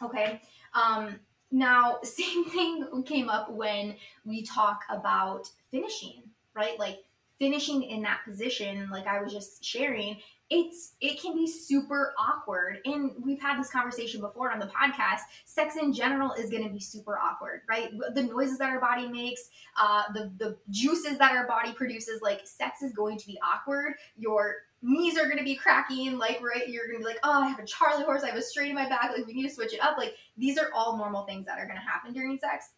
Okay. 0.01 0.41
Um, 0.73 1.19
now, 1.51 1.99
same 2.03 2.45
thing 2.45 3.03
came 3.05 3.29
up 3.29 3.51
when 3.51 3.95
we 4.25 4.43
talk 4.43 4.81
about 4.89 5.49
finishing, 5.69 6.23
right? 6.55 6.77
Like 6.79 6.99
finishing 7.39 7.83
in 7.83 8.03
that 8.03 8.19
position, 8.27 8.89
like 8.91 9.07
I 9.07 9.21
was 9.21 9.33
just 9.33 9.63
sharing, 9.63 10.17
it's 10.51 10.95
it 10.99 11.19
can 11.19 11.33
be 11.33 11.47
super 11.47 12.13
awkward. 12.19 12.79
And 12.85 13.11
we've 13.23 13.41
had 13.41 13.57
this 13.57 13.71
conversation 13.71 14.19
before 14.19 14.51
on 14.51 14.59
the 14.59 14.67
podcast. 14.67 15.21
Sex 15.45 15.77
in 15.77 15.93
general 15.93 16.33
is 16.33 16.49
going 16.49 16.63
to 16.63 16.69
be 16.69 16.79
super 16.79 17.17
awkward, 17.17 17.61
right? 17.69 17.89
The 18.13 18.23
noises 18.23 18.57
that 18.57 18.69
our 18.69 18.81
body 18.81 19.07
makes, 19.07 19.49
uh, 19.81 20.03
the 20.13 20.31
the 20.37 20.57
juices 20.69 21.17
that 21.19 21.31
our 21.31 21.47
body 21.47 21.71
produces, 21.71 22.21
like 22.21 22.41
sex 22.45 22.81
is 22.81 22.91
going 22.91 23.17
to 23.17 23.25
be 23.25 23.39
awkward. 23.41 23.93
Your 24.17 24.55
knees 24.81 25.17
are 25.17 25.29
gonna 25.29 25.43
be 25.43 25.55
cracking, 25.55 26.17
like 26.17 26.41
right, 26.41 26.67
you're 26.67 26.87
gonna 26.87 26.99
be 26.99 27.05
like, 27.05 27.19
oh, 27.23 27.43
I 27.43 27.47
have 27.47 27.59
a 27.59 27.65
Charlie 27.65 28.03
horse, 28.03 28.23
I 28.23 28.27
have 28.27 28.37
a 28.37 28.41
straight 28.41 28.69
in 28.69 28.75
my 28.75 28.89
back, 28.89 29.11
like 29.15 29.27
we 29.27 29.33
need 29.33 29.47
to 29.47 29.53
switch 29.53 29.73
it 29.73 29.81
up. 29.81 29.97
Like 29.97 30.15
these 30.37 30.57
are 30.57 30.69
all 30.73 30.97
normal 30.97 31.25
things 31.25 31.45
that 31.45 31.59
are 31.59 31.67
gonna 31.67 31.79
happen 31.79 32.13
during 32.13 32.37
sex. 32.37 32.71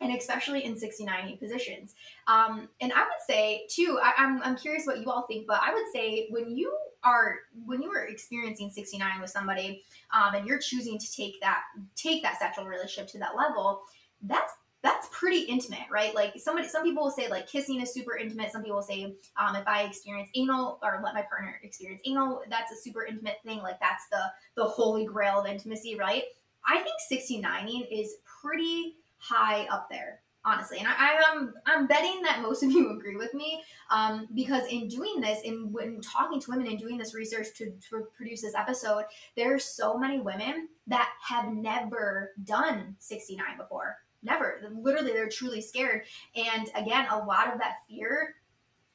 And 0.00 0.14
especially 0.16 0.64
in 0.64 0.78
69 0.78 1.38
positions. 1.38 1.96
Um, 2.28 2.68
and 2.80 2.92
I 2.92 3.00
would 3.00 3.20
say 3.26 3.66
too, 3.68 3.98
I, 4.00 4.12
I'm, 4.16 4.40
I'm 4.44 4.56
curious 4.56 4.86
what 4.86 5.00
you 5.00 5.10
all 5.10 5.26
think, 5.26 5.48
but 5.48 5.60
I 5.60 5.74
would 5.74 5.86
say 5.92 6.28
when 6.30 6.56
you 6.56 6.72
are 7.02 7.36
when 7.64 7.82
you 7.82 7.90
are 7.90 8.04
experiencing 8.04 8.70
69 8.70 9.20
with 9.20 9.30
somebody 9.30 9.82
um, 10.12 10.34
and 10.34 10.46
you're 10.46 10.58
choosing 10.58 10.98
to 10.98 11.12
take 11.12 11.40
that 11.40 11.62
take 11.96 12.22
that 12.22 12.38
sexual 12.38 12.66
relationship 12.66 13.10
to 13.12 13.18
that 13.18 13.36
level, 13.36 13.82
that's 14.22 14.52
that's 14.82 15.08
pretty 15.10 15.40
intimate, 15.40 15.86
right? 15.90 16.14
Like 16.14 16.34
somebody, 16.36 16.68
some 16.68 16.84
people 16.84 17.04
will 17.04 17.10
say 17.10 17.28
like 17.28 17.48
kissing 17.48 17.80
is 17.80 17.92
super 17.92 18.16
intimate. 18.16 18.52
Some 18.52 18.62
people 18.62 18.82
say 18.82 19.14
um, 19.36 19.56
if 19.56 19.66
I 19.66 19.82
experience 19.82 20.28
anal 20.36 20.78
or 20.82 21.00
let 21.02 21.14
my 21.14 21.22
partner 21.22 21.58
experience 21.62 22.00
anal, 22.06 22.42
that's 22.48 22.72
a 22.72 22.76
super 22.76 23.04
intimate 23.04 23.38
thing. 23.44 23.58
Like 23.58 23.80
that's 23.80 24.04
the 24.10 24.22
the 24.56 24.64
holy 24.64 25.04
grail 25.04 25.40
of 25.40 25.46
intimacy, 25.46 25.96
right? 25.96 26.22
I 26.66 26.78
think 26.78 26.96
69ing 27.10 27.86
is 27.90 28.16
pretty 28.42 28.96
high 29.18 29.66
up 29.70 29.88
there, 29.90 30.20
honestly. 30.44 30.78
And 30.78 30.86
I, 30.86 31.20
am 31.32 31.54
I'm, 31.66 31.78
I'm 31.80 31.86
betting 31.86 32.22
that 32.22 32.42
most 32.42 32.62
of 32.62 32.70
you 32.70 32.90
agree 32.96 33.16
with 33.16 33.34
me 33.34 33.62
um, 33.90 34.28
because 34.34 34.66
in 34.68 34.86
doing 34.86 35.20
this, 35.20 35.40
in 35.42 35.72
when 35.72 36.00
talking 36.00 36.40
to 36.40 36.50
women 36.50 36.66
and 36.66 36.78
doing 36.78 36.98
this 36.98 37.14
research 37.14 37.48
to, 37.56 37.72
to 37.90 38.06
produce 38.16 38.42
this 38.42 38.54
episode, 38.54 39.04
there 39.36 39.54
are 39.54 39.58
so 39.58 39.96
many 39.98 40.20
women 40.20 40.68
that 40.86 41.10
have 41.26 41.52
never 41.52 42.32
done 42.44 42.96
69 42.98 43.56
before 43.56 43.96
never. 44.22 44.60
Literally, 44.72 45.12
they're 45.12 45.28
truly 45.28 45.60
scared. 45.60 46.02
And 46.36 46.68
again, 46.74 47.06
a 47.10 47.18
lot 47.18 47.52
of 47.52 47.58
that 47.58 47.76
fear 47.88 48.34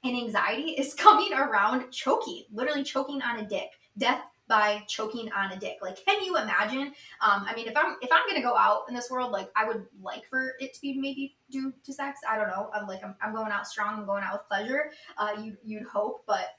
and 0.03 0.15
anxiety 0.15 0.72
is 0.72 0.94
coming 0.98 1.34
around 1.34 1.92
choking, 1.92 2.44
literally 2.51 2.84
choking 2.84 3.22
on 3.22 3.39
a 3.39 3.48
dick. 3.48 3.70
Death 3.98 4.22
by 4.48 4.84
choking 4.88 5.32
on 5.32 5.51
a 5.51 5.58
dick. 5.58 5.77
Like, 5.82 6.03
can 6.06 6.24
you 6.24 6.38
imagine? 6.38 6.94
Um, 7.22 7.46
I 7.48 7.53
mean, 7.56 7.68
if 7.68 7.77
I'm 7.77 7.96
if 8.01 8.12
I'm 8.12 8.27
gonna 8.27 8.42
go 8.42 8.56
out 8.56 8.84
in 8.89 8.96
this 8.96 9.10
world, 9.10 9.32
like 9.32 9.50
I 9.56 9.65
would 9.65 9.86
like 10.01 10.25
for 10.30 10.53
it 10.60 10.74
to 10.74 10.82
be 10.82 10.98
maybe 11.00 11.38
due 11.50 11.74
to 11.84 11.94
sex. 11.94 12.20
I 12.30 12.38
don't 12.38 12.48
know. 12.48 12.70
I'm 12.74 12.88
like 12.88 13.03
I'm, 13.03 13.15
I'm 13.22 13.34
going 13.34 13.51
out 13.51 13.68
strong. 13.68 14.00
I'm 14.00 14.06
going 14.06 14.24
out 14.24 14.34
with 14.34 14.48
pleasure. 14.48 14.92
Uh, 15.18 15.42
you 15.42 15.58
you'd 15.63 15.88
hope, 15.88 16.24
but 16.27 16.50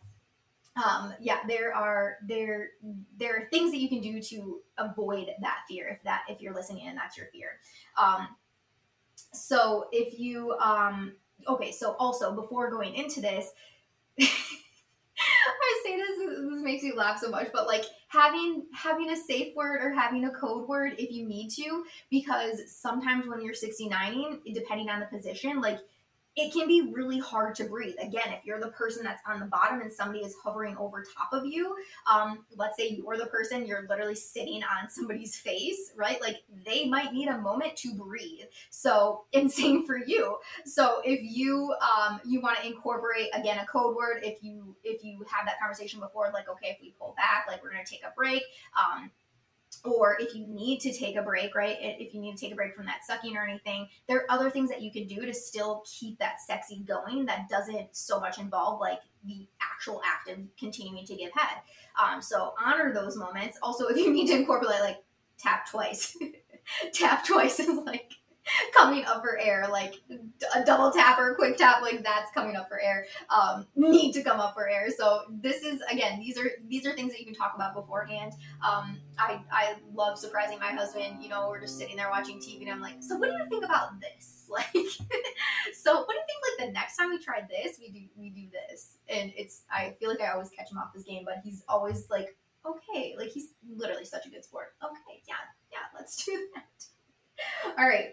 um, 0.83 1.14
yeah, 1.21 1.38
there 1.47 1.75
are 1.75 2.16
there 2.26 2.71
there 3.18 3.37
are 3.37 3.49
things 3.50 3.71
that 3.71 3.78
you 3.78 3.88
can 3.88 4.00
do 4.00 4.21
to 4.21 4.61
avoid 4.78 5.28
that 5.40 5.59
fear 5.68 5.88
if 5.88 6.02
that 6.04 6.23
if 6.28 6.40
you're 6.40 6.54
listening 6.54 6.88
and 6.88 6.97
that's 6.97 7.16
your 7.16 7.26
fear. 7.26 7.61
Um, 7.97 8.28
so 9.35 9.88
if 9.93 10.19
you 10.19 10.53
um 10.59 11.12
okay 11.49 11.73
so 11.73 11.97
also 11.99 12.35
before 12.35 12.71
going 12.71 12.95
into 12.95 13.21
this 13.21 13.50
i 14.21 15.83
say 15.85 15.97
this, 15.97 16.19
this 16.19 16.62
makes 16.62 16.83
me 16.83 16.93
laugh 16.93 17.19
so 17.19 17.29
much, 17.31 17.49
but 17.53 17.67
like 17.67 17.85
having 18.09 18.64
having 18.73 19.11
a 19.11 19.17
safe 19.17 19.55
word 19.55 19.81
or 19.83 19.93
having 19.93 20.25
a 20.25 20.31
code 20.31 20.69
word 20.69 20.95
if 20.99 21.11
you 21.11 21.26
need 21.26 21.50
to, 21.50 21.85
because 22.11 22.61
sometimes 22.67 23.26
when 23.26 23.43
you're 23.43 23.55
69ing, 23.55 24.41
depending 24.53 24.88
on 24.88 25.00
the 25.00 25.07
position, 25.07 25.61
like 25.61 25.79
it 26.37 26.53
can 26.53 26.67
be 26.67 26.91
really 26.93 27.19
hard 27.19 27.55
to 27.57 27.64
breathe. 27.64 27.95
Again, 28.00 28.26
if 28.29 28.45
you're 28.45 28.61
the 28.61 28.69
person 28.69 29.05
that's 29.05 29.23
on 29.26 29.38
the 29.38 29.47
bottom 29.47 29.81
and 29.81 29.93
somebody 29.93 30.21
is 30.21 30.35
hovering 30.43 30.76
over 30.79 31.05
top 31.17 31.33
of 31.33 31.47
you, 31.47 31.76
um, 32.11 32.45
let's 32.57 32.76
say 32.76 32.88
you're 32.88 33.17
the 33.17 33.26
person, 33.26 33.67
you're 33.67 33.87
literally 33.88 34.17
sitting 34.17 34.62
on 34.64 34.91
somebody's 34.91 35.37
face, 35.37 35.93
right? 35.97 36.21
Like 36.21 36.43
they 36.64 36.87
might 36.87 37.12
need 37.12 37.29
a 37.29 37.38
moment 37.38 37.76
to 37.76 37.95
breathe. 37.95 38.47
So, 38.71 39.25
and 39.35 39.50
same 39.50 39.87
for 39.87 39.97
you. 39.97 40.37
So, 40.64 41.00
if 41.05 41.21
you 41.23 41.75
um, 41.81 42.21
you 42.25 42.41
want 42.41 42.59
to 42.59 42.67
incorporate 42.67 43.29
again 43.33 43.59
a 43.59 43.67
code 43.67 43.95
word, 43.95 44.23
if 44.23 44.43
you 44.43 44.75
if 44.83 45.05
you 45.05 45.25
have 45.31 45.47
that 45.47 45.61
conversation 45.61 46.00
before, 46.00 46.31
like 46.33 46.49
okay, 46.49 46.69
if 46.71 46.79
we 46.81 46.95
pull 46.99 47.14
back, 47.17 47.47
like 47.49 47.62
we're 47.62 47.71
gonna 47.71 47.85
take 47.85 48.03
a 48.03 48.12
break. 48.17 48.43
Um, 48.79 49.11
or 49.85 50.17
if 50.19 50.35
you 50.35 50.47
need 50.47 50.81
to 50.81 50.93
take 50.93 51.17
a 51.17 51.23
break, 51.23 51.55
right? 51.55 51.76
If 51.79 52.14
you 52.14 52.21
need 52.21 52.37
to 52.37 52.41
take 52.41 52.53
a 52.53 52.57
break 52.57 52.75
from 52.75 52.87
that 52.87 53.05
sucking 53.05 53.37
or 53.37 53.45
anything, 53.45 53.88
there 54.09 54.19
are 54.19 54.25
other 54.31 54.50
things 54.50 54.71
that 54.71 54.81
you 54.81 54.91
can 54.91 55.07
do 55.07 55.26
to 55.26 55.35
still 55.35 55.85
keep 55.87 56.19
that 56.19 56.41
sexy 56.41 56.83
going 56.87 57.26
that 57.26 57.49
doesn't 57.49 57.95
so 57.95 58.19
much 58.19 58.38
involve 58.38 58.81
like 58.81 59.00
the 59.26 59.47
actual 59.61 60.00
act 60.05 60.31
of 60.31 60.38
continuing 60.59 61.05
to 61.07 61.14
give 61.14 61.31
head. 61.35 61.59
Um, 62.03 62.23
so 62.23 62.55
honor 62.62 62.93
those 62.93 63.17
moments. 63.17 63.59
Also, 63.62 63.87
if 63.88 63.97
you 63.97 64.12
need 64.12 64.26
to 64.29 64.37
incorporate 64.37 64.81
like 64.81 65.03
tap 65.38 65.71
twice, 65.71 66.17
tap 66.95 67.26
twice 67.26 67.61
is 67.61 67.79
like 67.85 68.12
coming 68.77 69.05
up 69.05 69.23
for 69.23 69.39
air, 69.39 69.67
like 69.71 69.95
a 70.55 70.65
double 70.65 70.91
tap 70.91 71.19
or 71.19 71.33
a 71.33 71.35
quick 71.35 71.57
tap, 71.57 71.83
like 71.83 72.03
that's 72.03 72.31
coming 72.33 72.57
up 72.57 72.69
for 72.69 72.81
air. 72.81 73.07
Um, 73.31 73.67
need 73.75 74.13
to 74.13 74.23
come 74.23 74.41
up 74.41 74.55
for 74.55 74.69
air. 74.69 74.89
So 74.97 75.23
this 75.31 75.63
is 75.63 75.81
again, 75.91 76.19
these 76.21 76.39
are 76.39 76.51
these 76.69 76.87
are 76.87 76.93
things 76.95 77.13
that 77.13 77.21
you 77.21 77.27
can 77.27 77.35
talk 77.35 77.53
about 77.55 77.75
beforehand. 77.75 78.33
Um, 78.65 78.99
I 79.19 79.41
I 79.51 79.75
love 79.95 80.19
surprising 80.19 80.59
my 80.59 80.73
husband. 80.73 81.23
You 81.23 81.29
know, 81.29 81.49
we're 81.49 81.61
just 81.61 81.79
sitting 81.79 81.97
there 81.97 82.11
watching 82.11 82.39
TV, 82.39 82.63
and 82.63 82.71
I'm 82.71 82.81
like, 82.81 82.97
so 83.01 83.17
what 83.17 83.31
do 83.31 83.37
you 83.37 83.49
think 83.49 83.65
about 83.65 84.01
this? 84.01 84.41
Like, 84.55 84.67
so 85.73 85.97
what 85.97 86.09
do 86.11 86.15
you 86.15 86.23
think? 86.27 86.61
Like 86.61 86.69
the 86.69 86.73
next 86.75 86.97
time 86.97 87.11
we 87.11 87.19
try 87.19 87.41
this, 87.49 87.79
we 87.81 87.91
do 87.91 88.01
we 88.15 88.31
do 88.31 88.47
this, 88.53 88.99
and 89.09 89.33
it's 89.37 89.63
I 89.73 89.97
feel 89.99 90.11
like 90.11 90.21
I 90.21 90.33
always 90.33 90.51
catch 90.51 90.71
him 90.71 90.79
off 90.79 90.95
his 90.95 91.03
game, 91.03 91.23
but 91.25 91.39
he's 91.43 91.65
always 91.67 92.09
like, 92.09 92.37
okay, 92.65 93.17
like 93.19 93.31
he's 93.31 93.49
literally 93.67 94.05
such 94.05 94.27
a 94.27 94.29
good 94.29 94.45
sport. 94.45 94.75
Okay, 94.85 95.23
yeah, 95.27 95.35
yeah, 95.73 95.79
let's 95.99 96.25
do 96.25 96.47
that. 96.55 96.85
All 97.79 97.89
right. 97.89 98.13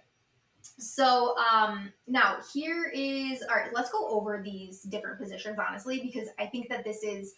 So 0.81 1.35
um, 1.37 1.93
now 2.07 2.37
here 2.53 2.91
is 2.93 3.43
all 3.43 3.55
right. 3.55 3.71
Let's 3.71 3.91
go 3.91 4.07
over 4.09 4.41
these 4.43 4.81
different 4.81 5.19
positions 5.19 5.57
honestly, 5.59 6.01
because 6.01 6.29
I 6.39 6.47
think 6.47 6.69
that 6.69 6.83
this 6.83 7.03
is 7.03 7.35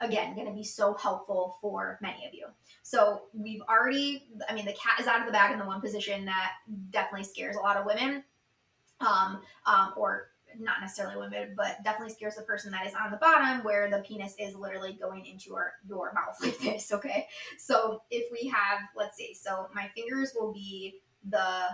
again 0.00 0.34
going 0.34 0.46
to 0.46 0.52
be 0.52 0.64
so 0.64 0.94
helpful 0.94 1.58
for 1.60 1.98
many 2.00 2.26
of 2.26 2.32
you. 2.32 2.46
So 2.82 3.22
we've 3.34 3.60
already, 3.68 4.28
I 4.48 4.54
mean, 4.54 4.64
the 4.64 4.72
cat 4.72 4.98
is 5.00 5.06
out 5.06 5.20
of 5.20 5.26
the 5.26 5.32
bag 5.32 5.52
in 5.52 5.58
the 5.58 5.66
one 5.66 5.80
position 5.80 6.24
that 6.24 6.52
definitely 6.90 7.24
scares 7.24 7.56
a 7.56 7.60
lot 7.60 7.76
of 7.76 7.84
women, 7.84 8.24
um, 9.00 9.42
um, 9.66 9.92
or 9.96 10.28
not 10.58 10.80
necessarily 10.80 11.16
women, 11.18 11.52
but 11.54 11.82
definitely 11.84 12.14
scares 12.14 12.36
the 12.36 12.42
person 12.42 12.70
that 12.72 12.86
is 12.86 12.94
on 12.94 13.10
the 13.10 13.18
bottom 13.18 13.62
where 13.62 13.90
the 13.90 13.98
penis 13.98 14.34
is 14.38 14.54
literally 14.54 14.94
going 14.94 15.26
into 15.26 15.50
your, 15.50 15.74
your 15.86 16.12
mouth 16.14 16.36
like 16.40 16.58
this. 16.60 16.92
Okay. 16.92 17.26
So 17.58 18.02
if 18.10 18.30
we 18.32 18.48
have, 18.48 18.80
let's 18.96 19.16
see, 19.16 19.34
so 19.34 19.68
my 19.74 19.90
fingers 19.94 20.32
will 20.38 20.52
be 20.52 21.00
the 21.28 21.68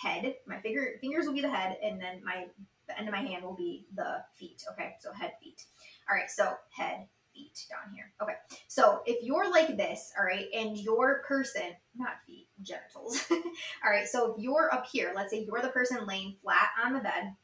head. 0.00 0.34
My 0.46 0.60
finger 0.60 0.94
fingers 1.00 1.26
will 1.26 1.34
be 1.34 1.40
the 1.40 1.50
head, 1.50 1.76
and 1.82 2.00
then 2.00 2.22
my 2.24 2.46
the 2.86 2.98
end 2.98 3.08
of 3.08 3.12
my 3.12 3.20
hand 3.20 3.44
will 3.44 3.54
be 3.54 3.86
the 3.94 4.22
feet. 4.34 4.64
Okay, 4.72 4.94
so 5.00 5.12
head, 5.12 5.32
feet. 5.42 5.64
All 6.08 6.16
right, 6.16 6.30
so 6.30 6.54
head, 6.70 7.06
feet 7.34 7.66
down 7.68 7.94
here. 7.94 8.10
Okay, 8.22 8.34
so 8.66 9.02
if 9.06 9.22
you're 9.22 9.50
like 9.50 9.76
this, 9.76 10.12
all 10.18 10.24
right, 10.24 10.46
and 10.54 10.76
your 10.78 11.22
person, 11.28 11.74
not 11.96 12.22
feet, 12.26 12.48
genitals. 12.62 13.26
all 13.30 13.90
right, 13.90 14.08
so 14.08 14.32
if 14.32 14.42
you're 14.42 14.72
up 14.72 14.86
here, 14.90 15.12
let's 15.14 15.30
say 15.30 15.44
you're 15.44 15.62
the 15.62 15.68
person 15.68 16.06
laying 16.06 16.36
flat 16.42 16.70
on 16.84 16.94
the 16.94 17.00
bed, 17.00 17.34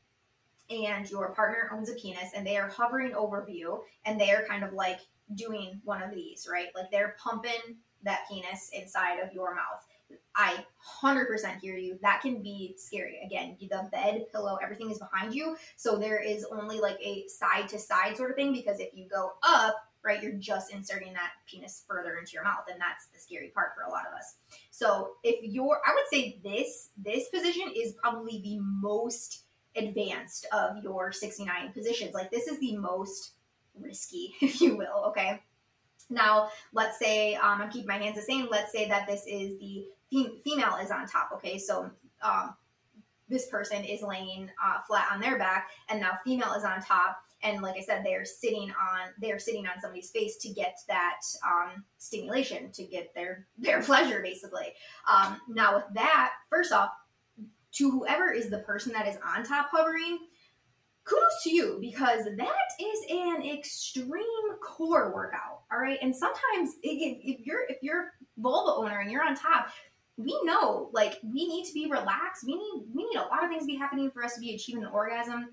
and 0.71 1.11
your 1.11 1.35
partner 1.35 1.71
owns 1.73 1.91
a 1.91 1.95
penis, 1.95 2.31
and 2.35 2.47
they 2.47 2.57
are 2.57 2.69
hovering 2.69 3.15
over 3.15 3.47
you, 3.49 3.83
and 4.07 4.19
they 4.19 4.31
are 4.31 4.47
kind 4.49 4.65
of 4.65 4.73
like 4.73 5.01
doing 5.35 5.81
one 5.85 6.03
of 6.03 6.15
these, 6.15 6.49
right? 6.51 6.69
Like 6.75 6.91
they're 6.91 7.17
pumping 7.23 7.77
that 8.05 8.21
penis 8.31 8.71
inside 8.73 9.19
of 9.19 9.33
your 9.33 9.55
mouth. 9.55 9.84
I 10.37 10.65
100% 11.03 11.61
hear 11.61 11.77
you. 11.77 11.99
That 12.03 12.21
can 12.23 12.43
be 12.43 12.75
scary. 12.77 13.21
Again, 13.25 13.57
the 13.61 13.89
bed, 13.93 14.27
pillow, 14.33 14.59
everything 14.63 14.91
is 14.91 14.99
behind 14.99 15.35
you. 15.35 15.57
So 15.77 15.97
there 15.97 16.21
is 16.21 16.45
only 16.51 16.81
like 16.81 16.99
a 17.01 17.27
side 17.29 17.69
to 17.69 17.79
side 17.79 18.17
sort 18.17 18.31
of 18.31 18.37
thing 18.37 18.53
because 18.53 18.81
if 18.81 18.91
you 18.95 19.07
go 19.09 19.33
up, 19.43 19.77
right, 20.05 20.23
you're 20.23 20.33
just 20.33 20.73
inserting 20.73 21.13
that 21.15 21.31
penis 21.47 21.85
further 21.89 22.17
into 22.17 22.33
your 22.33 22.45
mouth. 22.45 22.65
And 22.71 22.81
that's 22.81 23.07
the 23.07 23.19
scary 23.19 23.49
part 23.55 23.71
for 23.77 23.83
a 23.83 23.91
lot 23.91 24.07
of 24.07 24.15
us. 24.15 24.37
So 24.71 25.13
if 25.23 25.37
you're, 25.43 25.81
I 25.85 25.95
would 25.95 26.09
say 26.11 26.41
this, 26.45 26.91
this 26.97 27.29
position 27.29 27.73
is 27.75 27.95
probably 27.95 28.41
the 28.43 28.59
most 28.61 29.45
advanced 29.77 30.47
of 30.53 30.83
your 30.83 31.13
69 31.13 31.73
positions. 31.73 32.15
Like 32.15 32.31
this 32.31 32.47
is 32.47 32.59
the 32.61 32.77
most 32.77 33.33
risky, 33.79 34.35
if 34.41 34.61
you 34.61 34.77
will. 34.77 35.05
Okay. 35.09 35.41
Now, 36.11 36.51
let's 36.73 36.99
say 36.99 37.35
um, 37.35 37.63
I'm 37.63 37.71
keeping 37.71 37.89
my 37.89 37.97
hands 37.97 38.17
the 38.17 38.23
same. 38.23 38.49
Let's 38.51 38.73
say 38.73 38.89
that 38.89 39.07
this 39.07 39.23
is 39.27 39.59
the 39.59 39.87
female 40.45 40.77
is 40.83 40.91
on 40.91 41.07
top. 41.07 41.31
Okay, 41.35 41.59
so 41.59 41.91
um, 42.23 42.55
this 43.29 43.47
person 43.47 43.85
is 43.85 44.03
laying 44.03 44.51
uh, 44.65 44.81
flat 44.87 45.09
on 45.13 45.21
their 45.21 45.39
back, 45.39 45.71
and 45.89 46.01
now 46.01 46.13
female 46.25 46.53
is 46.55 46.65
on 46.65 46.81
top. 46.83 47.19
And 47.43 47.61
like 47.61 47.77
I 47.77 47.83
said, 47.83 48.03
they're 48.05 48.25
sitting 48.25 48.71
on 48.71 49.11
they're 49.21 49.39
sitting 49.39 49.67
on 49.67 49.81
somebody's 49.81 50.11
face 50.11 50.37
to 50.39 50.49
get 50.49 50.79
that 50.89 51.21
um, 51.47 51.85
stimulation, 51.99 52.71
to 52.73 52.85
get 52.85 53.15
their 53.15 53.47
their 53.59 53.83
pleasure, 53.85 54.21
basically. 54.23 54.73
Um, 55.09 55.41
now 55.49 55.77
with 55.77 55.85
that, 55.95 56.33
first 56.51 56.73
off, 56.73 56.91
to 57.73 57.91
whoever 57.91 58.33
is 58.33 58.51
the 58.51 58.61
person 58.61 58.93
that 58.93 59.09
is 59.09 59.19
on 59.25 59.45
top 59.45 59.69
hovering, 59.71 60.19
kudos 61.05 61.43
to 61.43 61.51
you 61.51 61.79
because 61.81 62.25
that 62.25 62.69
is 62.81 63.01
an 63.11 63.43
extreme 63.43 64.15
core 64.63 65.13
workout 65.15 65.61
all 65.71 65.79
right 65.79 65.99
and 66.01 66.15
sometimes 66.15 66.77
if 66.83 67.47
you're 67.47 67.67
if 67.69 67.77
you're 67.83 68.13
vulva 68.39 68.73
owner 68.81 69.01
and 69.01 69.11
you're 69.11 69.23
on 69.23 69.35
top 69.35 69.69
we 70.17 70.39
know 70.45 70.91
like 70.93 71.19
we 71.23 71.47
need 71.47 71.65
to 71.67 71.73
be 71.73 71.87
relaxed. 71.87 72.45
We 72.47 72.55
need 72.55 72.85
we 72.93 73.05
need 73.05 73.17
a 73.17 73.23
lot 73.23 73.45
of 73.45 73.51
things 73.51 73.63
to 73.63 73.67
be 73.67 73.77
happening 73.77 74.11
for 74.11 74.25
us 74.25 74.35
to 74.35 74.41
be 74.41 74.55
achieving 74.55 74.85
an 74.85 74.91
orgasm. 74.91 75.51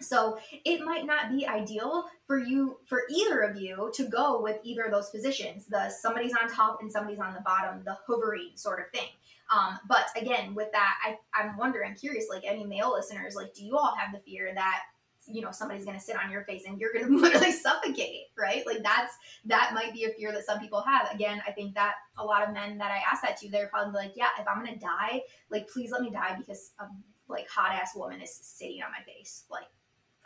So 0.00 0.38
it 0.64 0.84
might 0.84 1.06
not 1.06 1.30
be 1.30 1.46
ideal 1.46 2.04
for 2.26 2.38
you 2.38 2.78
for 2.84 3.02
either 3.08 3.40
of 3.40 3.56
you 3.56 3.90
to 3.94 4.04
go 4.04 4.42
with 4.42 4.58
either 4.62 4.82
of 4.82 4.92
those 4.92 5.08
positions 5.08 5.66
the 5.66 5.88
somebody's 5.88 6.34
on 6.40 6.50
top 6.50 6.78
and 6.82 6.92
somebody's 6.92 7.20
on 7.20 7.32
the 7.32 7.40
bottom 7.40 7.82
the 7.84 7.96
hovering 8.06 8.50
sort 8.56 8.80
of 8.80 8.90
thing. 8.92 9.08
Um, 9.54 9.78
but 9.88 10.06
again 10.16 10.56
with 10.56 10.72
that 10.72 10.96
I, 11.06 11.18
i'm 11.32 11.56
wondering 11.56 11.94
curious 11.94 12.26
like 12.28 12.42
any 12.44 12.66
male 12.66 12.92
listeners 12.92 13.36
like 13.36 13.54
do 13.54 13.64
you 13.64 13.76
all 13.78 13.94
have 13.96 14.12
the 14.12 14.18
fear 14.28 14.52
that 14.52 14.80
you 15.28 15.42
know 15.42 15.50
somebody's 15.50 15.84
going 15.84 15.98
to 15.98 16.04
sit 16.04 16.16
on 16.16 16.30
your 16.30 16.44
face 16.44 16.64
and 16.66 16.80
you're 16.80 16.92
going 16.92 17.06
to 17.08 17.16
literally 17.16 17.52
suffocate 17.52 18.26
right? 18.38 18.66
Like 18.66 18.82
that's 18.82 19.14
that 19.46 19.72
might 19.74 19.92
be 19.92 20.04
a 20.04 20.10
fear 20.10 20.32
that 20.32 20.44
some 20.44 20.58
people 20.58 20.82
have. 20.82 21.08
Again 21.12 21.40
i 21.46 21.52
think 21.52 21.74
that 21.74 21.94
a 22.18 22.24
lot 22.24 22.46
of 22.46 22.52
men 22.52 22.78
that 22.78 22.90
i 22.90 23.00
ask 23.10 23.22
that 23.22 23.36
to 23.38 23.48
they're 23.48 23.68
probably 23.68 23.94
like 23.94 24.12
yeah 24.16 24.28
if 24.38 24.46
i'm 24.48 24.62
going 24.62 24.72
to 24.72 24.78
die 24.78 25.20
like 25.50 25.68
please 25.68 25.90
let 25.90 26.02
me 26.02 26.10
die 26.10 26.34
because 26.36 26.72
a 26.80 26.84
like 27.28 27.48
hot 27.48 27.72
ass 27.72 27.94
woman 27.94 28.20
is 28.20 28.32
sitting 28.32 28.82
on 28.82 28.90
my 28.90 29.04
face. 29.04 29.44
Like 29.50 29.66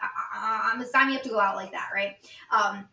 I, 0.01 0.73
am 0.75 0.85
sign 0.87 1.09
me 1.09 1.17
up 1.17 1.23
to 1.23 1.29
go 1.29 1.41
out 1.41 1.57
like 1.57 1.73
that 1.73 1.91
right? 1.95 2.17
Um 2.51 2.89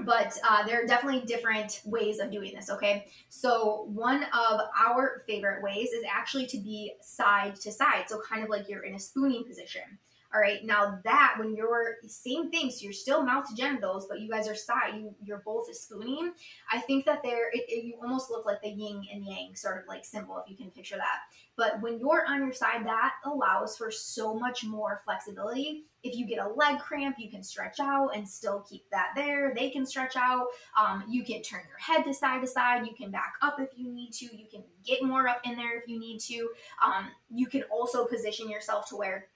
but 0.00 0.38
uh, 0.46 0.66
there 0.66 0.82
are 0.82 0.86
definitely 0.86 1.22
different 1.22 1.80
ways 1.86 2.18
of 2.18 2.30
doing 2.30 2.54
this 2.54 2.68
okay? 2.70 3.06
So 3.28 3.88
one 3.92 4.24
of 4.24 4.60
our 4.78 5.22
favorite 5.26 5.62
ways 5.62 5.90
is 5.92 6.04
actually 6.10 6.46
to 6.48 6.58
be 6.58 6.92
side 7.00 7.56
to 7.56 7.72
side. 7.72 8.04
So 8.08 8.20
kind 8.20 8.44
of 8.44 8.50
like 8.50 8.68
you're 8.68 8.84
in 8.84 8.94
a 8.94 8.98
spooning 8.98 9.44
position 9.44 9.98
all 10.34 10.40
right. 10.40 10.64
Now 10.64 10.98
that 11.04 11.34
when 11.38 11.54
you're 11.54 11.96
same 12.06 12.50
thing, 12.50 12.70
so 12.70 12.78
you're 12.82 12.92
still 12.92 13.22
mouth 13.22 13.48
to 13.48 13.54
genitals, 13.54 14.06
but 14.08 14.20
you 14.20 14.28
guys 14.28 14.48
are 14.48 14.54
side, 14.54 14.94
you 14.96 15.14
you're 15.22 15.42
both 15.44 15.72
spooning. 15.74 16.32
I 16.70 16.80
think 16.80 17.04
that 17.06 17.22
there 17.22 17.48
it, 17.52 17.64
it, 17.68 17.84
you 17.84 17.98
almost 18.02 18.30
look 18.30 18.44
like 18.44 18.60
the 18.62 18.68
yin 18.68 19.02
and 19.12 19.24
yang 19.24 19.54
sort 19.54 19.78
of 19.78 19.88
like 19.88 20.04
symbol 20.04 20.42
if 20.44 20.50
you 20.50 20.56
can 20.56 20.70
picture 20.70 20.96
that. 20.96 21.20
But 21.56 21.80
when 21.80 21.98
you're 21.98 22.24
on 22.26 22.42
your 22.42 22.52
side, 22.52 22.84
that 22.86 23.14
allows 23.24 23.76
for 23.76 23.90
so 23.90 24.34
much 24.34 24.64
more 24.64 25.00
flexibility. 25.04 25.84
If 26.02 26.14
you 26.14 26.26
get 26.26 26.44
a 26.44 26.48
leg 26.48 26.78
cramp, 26.78 27.16
you 27.18 27.30
can 27.30 27.42
stretch 27.42 27.80
out 27.80 28.10
and 28.14 28.28
still 28.28 28.64
keep 28.68 28.88
that 28.90 29.12
there. 29.16 29.52
They 29.56 29.70
can 29.70 29.86
stretch 29.86 30.16
out. 30.16 30.46
Um, 30.78 31.04
you 31.08 31.24
can 31.24 31.42
turn 31.42 31.62
your 31.68 31.78
head 31.78 32.04
to 32.04 32.14
side 32.14 32.42
to 32.42 32.46
side. 32.46 32.86
You 32.86 32.94
can 32.94 33.10
back 33.10 33.34
up 33.42 33.58
if 33.58 33.70
you 33.76 33.90
need 33.90 34.12
to. 34.14 34.26
You 34.26 34.46
can 34.50 34.62
get 34.84 35.02
more 35.02 35.26
up 35.26 35.40
in 35.44 35.56
there 35.56 35.78
if 35.78 35.88
you 35.88 35.98
need 35.98 36.18
to. 36.20 36.48
Um, 36.84 37.08
you 37.30 37.46
can 37.46 37.62
also 37.64 38.04
position 38.04 38.48
yourself 38.48 38.88
to 38.90 38.96
where 38.96 39.28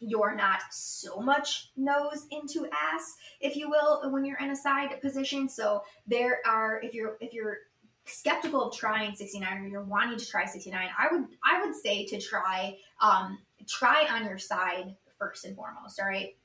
you're 0.00 0.34
not 0.34 0.60
so 0.70 1.20
much 1.20 1.70
nose 1.76 2.26
into 2.30 2.66
ass, 2.66 3.16
if 3.40 3.56
you 3.56 3.70
will, 3.70 4.10
when 4.10 4.24
you're 4.24 4.38
in 4.38 4.50
a 4.50 4.56
side 4.56 5.00
position. 5.00 5.48
So 5.48 5.82
there 6.06 6.40
are, 6.46 6.80
if 6.82 6.94
you're 6.94 7.16
if 7.20 7.32
you're 7.32 7.58
skeptical 8.06 8.68
of 8.68 8.76
trying 8.76 9.14
69 9.14 9.58
or 9.58 9.66
you're 9.66 9.82
wanting 9.82 10.18
to 10.18 10.26
try 10.26 10.44
69, 10.44 10.88
I 10.98 11.14
would 11.14 11.24
I 11.44 11.64
would 11.64 11.74
say 11.74 12.04
to 12.06 12.20
try 12.20 12.76
um, 13.00 13.38
try 13.66 14.06
on 14.10 14.26
your 14.26 14.38
side 14.38 14.94
first 15.18 15.44
and 15.44 15.56
foremost. 15.56 16.00
All 16.00 16.06
right. 16.06 16.36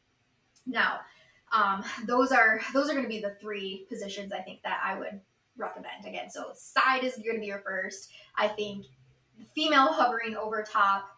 Now, 0.65 0.99
um, 1.51 1.83
those 2.05 2.31
are 2.31 2.61
those 2.73 2.89
are 2.89 2.93
going 2.93 3.03
to 3.03 3.09
be 3.09 3.19
the 3.19 3.35
three 3.41 3.85
positions 3.89 4.31
I 4.31 4.39
think 4.39 4.61
that 4.63 4.79
I 4.83 4.97
would 4.97 5.19
recommend. 5.57 6.05
Again, 6.05 6.29
so 6.29 6.51
side 6.55 7.03
is 7.03 7.15
going 7.15 7.35
to 7.35 7.41
be 7.41 7.47
your 7.47 7.59
first. 7.59 8.09
I 8.35 8.47
think 8.47 8.85
female 9.55 9.91
hovering 9.91 10.35
over 10.35 10.63
top 10.63 11.09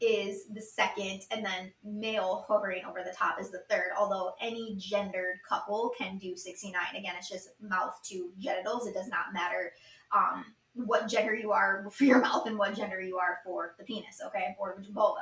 is 0.00 0.46
the 0.46 0.60
second, 0.60 1.22
and 1.30 1.44
then 1.44 1.72
male 1.84 2.44
hovering 2.48 2.84
over 2.84 3.02
the 3.04 3.14
top 3.14 3.40
is 3.40 3.50
the 3.50 3.62
third. 3.68 3.90
Although 3.98 4.34
any 4.40 4.76
gendered 4.78 5.40
couple 5.48 5.92
can 5.96 6.18
do 6.18 6.36
69. 6.36 6.74
Again, 6.96 7.14
it's 7.18 7.28
just 7.28 7.50
mouth 7.60 7.98
to 8.04 8.30
genitals. 8.38 8.86
It 8.86 8.94
does 8.94 9.08
not 9.08 9.32
matter 9.32 9.72
um, 10.14 10.44
what 10.74 11.08
gender 11.08 11.34
you 11.34 11.52
are 11.52 11.88
for 11.92 12.04
your 12.04 12.20
mouth 12.20 12.46
and 12.46 12.58
what 12.58 12.74
gender 12.74 13.00
you 13.00 13.18
are 13.18 13.38
for 13.44 13.74
the 13.78 13.84
penis, 13.84 14.20
okay, 14.26 14.56
or 14.58 14.76
the 14.86 14.92
vulva. 14.92 15.20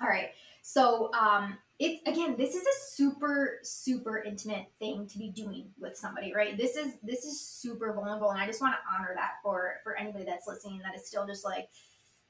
All 0.00 0.08
right. 0.08 0.30
So 0.62 1.12
um, 1.12 1.58
it 1.78 2.00
again, 2.06 2.36
this 2.36 2.54
is 2.54 2.62
a 2.62 2.94
super 2.94 3.58
super 3.62 4.22
intimate 4.22 4.66
thing 4.78 5.06
to 5.08 5.18
be 5.18 5.30
doing 5.30 5.66
with 5.78 5.96
somebody, 5.96 6.32
right? 6.32 6.56
This 6.56 6.76
is 6.76 6.94
this 7.02 7.24
is 7.24 7.40
super 7.40 7.92
vulnerable, 7.92 8.30
and 8.30 8.40
I 8.40 8.46
just 8.46 8.60
want 8.60 8.74
to 8.74 8.96
honor 8.96 9.12
that 9.16 9.32
for 9.42 9.74
for 9.82 9.98
anybody 9.98 10.24
that's 10.24 10.46
listening 10.46 10.80
that 10.84 10.94
is 10.94 11.06
still 11.06 11.26
just 11.26 11.44
like, 11.44 11.68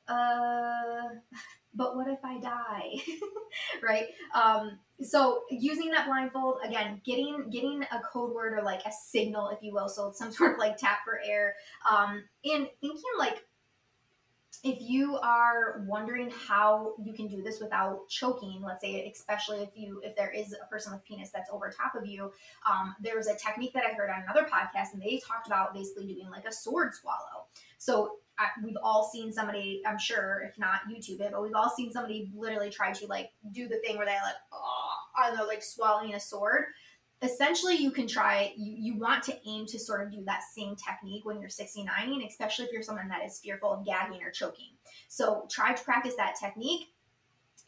uh, 0.09 1.09
but 1.75 1.97
what 1.97 2.09
if 2.09 2.19
I 2.25 2.39
die, 2.39 3.03
right? 3.83 4.07
Um, 4.35 4.79
so 5.01 5.43
using 5.51 5.91
that 5.91 6.07
blindfold 6.07 6.59
again, 6.65 7.01
getting 7.05 7.49
getting 7.51 7.83
a 7.83 8.01
code 8.01 8.35
word 8.35 8.59
or 8.59 8.63
like 8.63 8.85
a 8.85 8.93
signal, 8.93 9.49
if 9.51 9.59
you 9.63 9.73
will, 9.73 9.89
so 9.89 10.09
it's 10.09 10.19
some 10.19 10.33
sort 10.33 10.53
of 10.53 10.59
like 10.59 10.77
tap 10.77 10.99
for 11.05 11.21
air, 11.25 11.55
um, 11.91 12.23
and 12.45 12.69
thinking 12.81 13.03
like 13.19 13.45
if 14.65 14.79
you 14.81 15.17
are 15.17 15.83
wondering 15.89 16.31
how 16.31 16.95
you 17.03 17.13
can 17.13 17.27
do 17.27 17.43
this 17.43 17.59
without 17.59 18.09
choking 18.09 18.63
let's 18.63 18.81
say 18.81 19.11
especially 19.11 19.59
if 19.59 19.71
you 19.75 20.01
if 20.05 20.15
there 20.15 20.31
is 20.31 20.55
a 20.63 20.67
person 20.71 20.93
with 20.93 21.05
penis 21.05 21.31
that's 21.31 21.51
over 21.51 21.69
top 21.69 22.01
of 22.01 22.07
you 22.07 22.31
um, 22.71 22.95
there 23.01 23.17
was 23.17 23.27
a 23.27 23.35
technique 23.35 23.73
that 23.73 23.83
i 23.85 23.93
heard 23.93 24.09
on 24.09 24.23
another 24.23 24.43
podcast 24.43 24.93
and 24.93 25.03
they 25.03 25.21
talked 25.27 25.49
about 25.49 25.75
basically 25.75 26.07
doing 26.07 26.31
like 26.31 26.45
a 26.47 26.53
sword 26.53 26.95
swallow. 26.95 27.47
So 27.79 28.19
We've 28.65 28.77
all 28.83 29.09
seen 29.13 29.33
somebody 29.33 29.83
i'm 29.87 29.99
sure 29.99 30.43
if 30.49 30.59
not 30.59 30.81
youtube 30.91 31.21
it 31.21 31.33
but 31.33 31.43
we've 31.43 31.55
all 31.55 31.71
seen 31.71 31.93
somebody 31.93 32.31
literally 32.35 32.71
try 32.71 32.93
to 32.93 33.07
like 33.07 33.31
do 33.53 33.69
the 33.69 33.79
thing 33.79 33.97
where 33.97 34.07
they 34.07 34.13
like 34.13 34.35
oh 34.53 34.83
and 35.19 35.39
they're 35.39 35.47
like 35.47 35.63
swallowing 35.63 36.15
a 36.15 36.21
sword. 36.21 36.65
Essentially 37.23 37.77
you 37.77 37.91
can 37.93 38.09
try 38.09 38.53
you, 38.57 38.75
you 38.77 38.99
want 38.99 39.23
to 39.25 39.39
aim 39.47 39.67
to 39.67 39.79
sort 39.79 40.03
of 40.03 40.13
do 40.13 40.25
that 40.25 40.41
same 40.55 40.75
technique 40.75 41.25
when 41.25 41.41
you're 41.41 41.49
69ing 41.49 42.27
especially 42.29 42.65
if 42.65 42.73
you're 42.73 42.83
someone 42.83 43.09
that 43.09 43.25
is 43.25 43.39
fearful 43.39 43.73
of 43.73 43.87
gagging 43.87 44.23
or 44.23 44.31
choking. 44.31 44.71
So 45.09 45.47
try 45.51 45.73
to 45.73 45.85
practice 45.85 46.15
that 46.17 46.35
technique. 46.41 46.89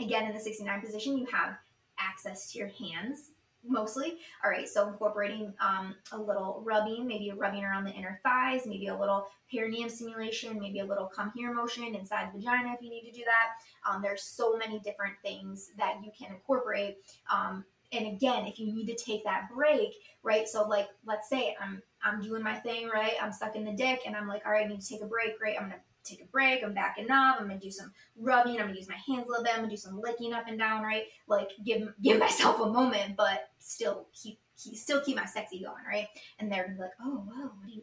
Again 0.00 0.26
in 0.26 0.34
the 0.34 0.40
69 0.40 0.80
position 0.80 1.16
you 1.16 1.26
have 1.26 1.56
access 2.00 2.50
to 2.50 2.58
your 2.58 2.68
hands 2.68 3.30
mostly. 3.66 4.18
All 4.44 4.50
right 4.50 4.68
so 4.68 4.88
incorporating 4.88 5.52
um, 5.60 5.94
a 6.12 6.18
little 6.18 6.62
rubbing 6.64 7.06
maybe 7.06 7.30
a 7.30 7.34
rubbing 7.34 7.64
around 7.64 7.84
the 7.84 7.92
inner 7.92 8.20
thighs 8.22 8.62
maybe 8.66 8.88
a 8.88 8.98
little 8.98 9.26
perineum 9.50 9.88
stimulation 9.88 10.58
maybe 10.58 10.80
a 10.80 10.84
little 10.84 11.06
come 11.06 11.32
here 11.34 11.52
motion 11.52 11.94
inside 11.94 12.28
the 12.32 12.38
vagina 12.38 12.72
if 12.72 12.82
you 12.82 12.90
need 12.90 13.10
to 13.10 13.12
do 13.12 13.24
that. 13.24 13.90
Um, 13.90 14.02
there's 14.02 14.22
so 14.22 14.56
many 14.56 14.78
different 14.80 15.14
things 15.22 15.72
that 15.78 16.00
you 16.04 16.10
can 16.16 16.32
incorporate 16.32 16.98
um, 17.32 17.64
and 17.92 18.06
again 18.06 18.46
if 18.46 18.58
you 18.58 18.66
need 18.72 18.86
to 18.86 18.96
take 18.96 19.24
that 19.24 19.48
break 19.54 19.94
right? 20.22 20.48
So 20.48 20.66
like 20.66 20.88
let's 21.06 21.28
say 21.28 21.56
i'm 21.60 21.82
i'm 22.02 22.20
doing 22.20 22.42
my 22.42 22.56
thing 22.56 22.88
right? 22.88 23.14
I'm 23.20 23.32
sucking 23.32 23.64
the 23.64 23.72
dick 23.72 24.00
and 24.06 24.16
i'm 24.16 24.28
like 24.28 24.44
all 24.46 24.52
right 24.52 24.64
i 24.64 24.68
need 24.68 24.80
to 24.80 24.88
take 24.88 25.02
a 25.02 25.06
break 25.06 25.38
great 25.38 25.56
i'm 25.56 25.64
gonna 25.64 25.80
take 26.04 26.22
a 26.22 26.26
break 26.26 26.62
i'm 26.62 26.74
backing 26.74 27.10
up 27.10 27.36
i'm 27.40 27.48
gonna 27.48 27.58
do 27.58 27.70
some 27.70 27.92
rubbing 28.18 28.60
i'm 28.60 28.66
gonna 28.66 28.74
use 28.74 28.88
my 28.88 28.98
hands 29.06 29.26
a 29.26 29.30
little 29.30 29.44
bit 29.44 29.52
i'm 29.54 29.60
gonna 29.60 29.70
do 29.70 29.76
some 29.76 30.00
licking 30.00 30.32
up 30.32 30.46
and 30.48 30.58
down 30.58 30.82
right? 30.82 31.04
Like 31.26 31.50
give 31.64 31.92
give 32.02 32.18
myself 32.26 32.60
a 32.60 32.66
moment 32.66 33.16
but 33.16 33.48
still 33.58 34.06
keep, 34.14 34.38
keep 34.62 34.76
still 34.76 35.00
keep 35.00 35.16
my 35.16 35.26
sexy 35.26 35.60
going 35.60 35.84
right? 35.88 36.08
And 36.38 36.50
they're 36.50 36.64
gonna 36.64 36.76
be 36.76 36.82
like 36.82 36.92
oh 37.02 37.24
whoa 37.26 37.44
what 37.44 37.66
are 37.66 37.70
you 37.70 37.82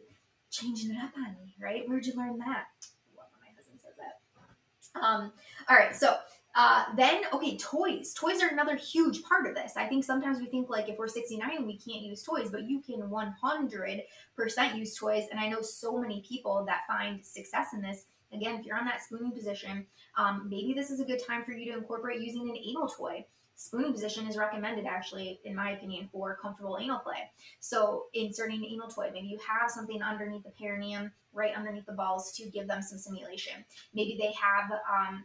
changing 0.50 0.92
it 0.92 0.98
up 1.02 1.12
on 1.16 1.34
me 1.44 1.54
right? 1.60 1.88
Where'd 1.88 2.06
you 2.06 2.14
learn 2.14 2.38
that? 2.38 2.66
I 2.80 3.16
love 3.16 3.26
when 3.32 3.40
my 3.42 3.56
husband 3.56 3.78
says 3.82 3.94
that. 3.98 5.00
Um 5.00 5.32
all 5.68 5.76
right 5.76 5.94
so 5.94 6.16
uh, 6.54 6.84
then, 6.96 7.22
okay, 7.32 7.56
toys. 7.56 8.12
Toys 8.14 8.42
are 8.42 8.48
another 8.48 8.76
huge 8.76 9.22
part 9.22 9.46
of 9.46 9.54
this. 9.54 9.72
I 9.76 9.86
think 9.86 10.04
sometimes 10.04 10.38
we 10.38 10.46
think 10.46 10.68
like 10.68 10.88
if 10.88 10.98
we're 10.98 11.08
69, 11.08 11.66
we 11.66 11.78
can't 11.78 12.02
use 12.02 12.22
toys, 12.22 12.50
but 12.50 12.68
you 12.68 12.80
can 12.80 13.00
100% 13.00 14.76
use 14.76 14.94
toys. 14.96 15.24
And 15.30 15.40
I 15.40 15.48
know 15.48 15.62
so 15.62 15.96
many 15.96 16.22
people 16.28 16.64
that 16.66 16.82
find 16.86 17.24
success 17.24 17.68
in 17.72 17.80
this. 17.80 18.04
Again, 18.32 18.56
if 18.56 18.66
you're 18.66 18.76
on 18.76 18.84
that 18.84 19.02
spooning 19.02 19.32
position, 19.32 19.86
um, 20.16 20.46
maybe 20.48 20.74
this 20.74 20.90
is 20.90 21.00
a 21.00 21.04
good 21.04 21.20
time 21.26 21.44
for 21.44 21.52
you 21.52 21.72
to 21.72 21.78
incorporate 21.78 22.20
using 22.20 22.48
an 22.48 22.56
anal 22.56 22.88
toy. 22.88 23.24
Spooning 23.54 23.92
position 23.92 24.26
is 24.26 24.36
recommended, 24.36 24.86
actually, 24.86 25.40
in 25.44 25.54
my 25.54 25.72
opinion, 25.72 26.08
for 26.10 26.38
comfortable 26.40 26.78
anal 26.80 26.98
play. 26.98 27.30
So, 27.60 28.06
inserting 28.14 28.56
an 28.56 28.64
anal 28.64 28.88
toy, 28.88 29.10
maybe 29.12 29.28
you 29.28 29.38
have 29.46 29.70
something 29.70 30.02
underneath 30.02 30.42
the 30.42 30.50
perineum, 30.50 31.12
right 31.32 31.54
underneath 31.54 31.86
the 31.86 31.92
balls, 31.92 32.32
to 32.36 32.48
give 32.48 32.66
them 32.66 32.80
some 32.82 32.98
stimulation. 32.98 33.64
Maybe 33.94 34.16
they 34.18 34.32
have 34.32 34.72
um, 34.90 35.24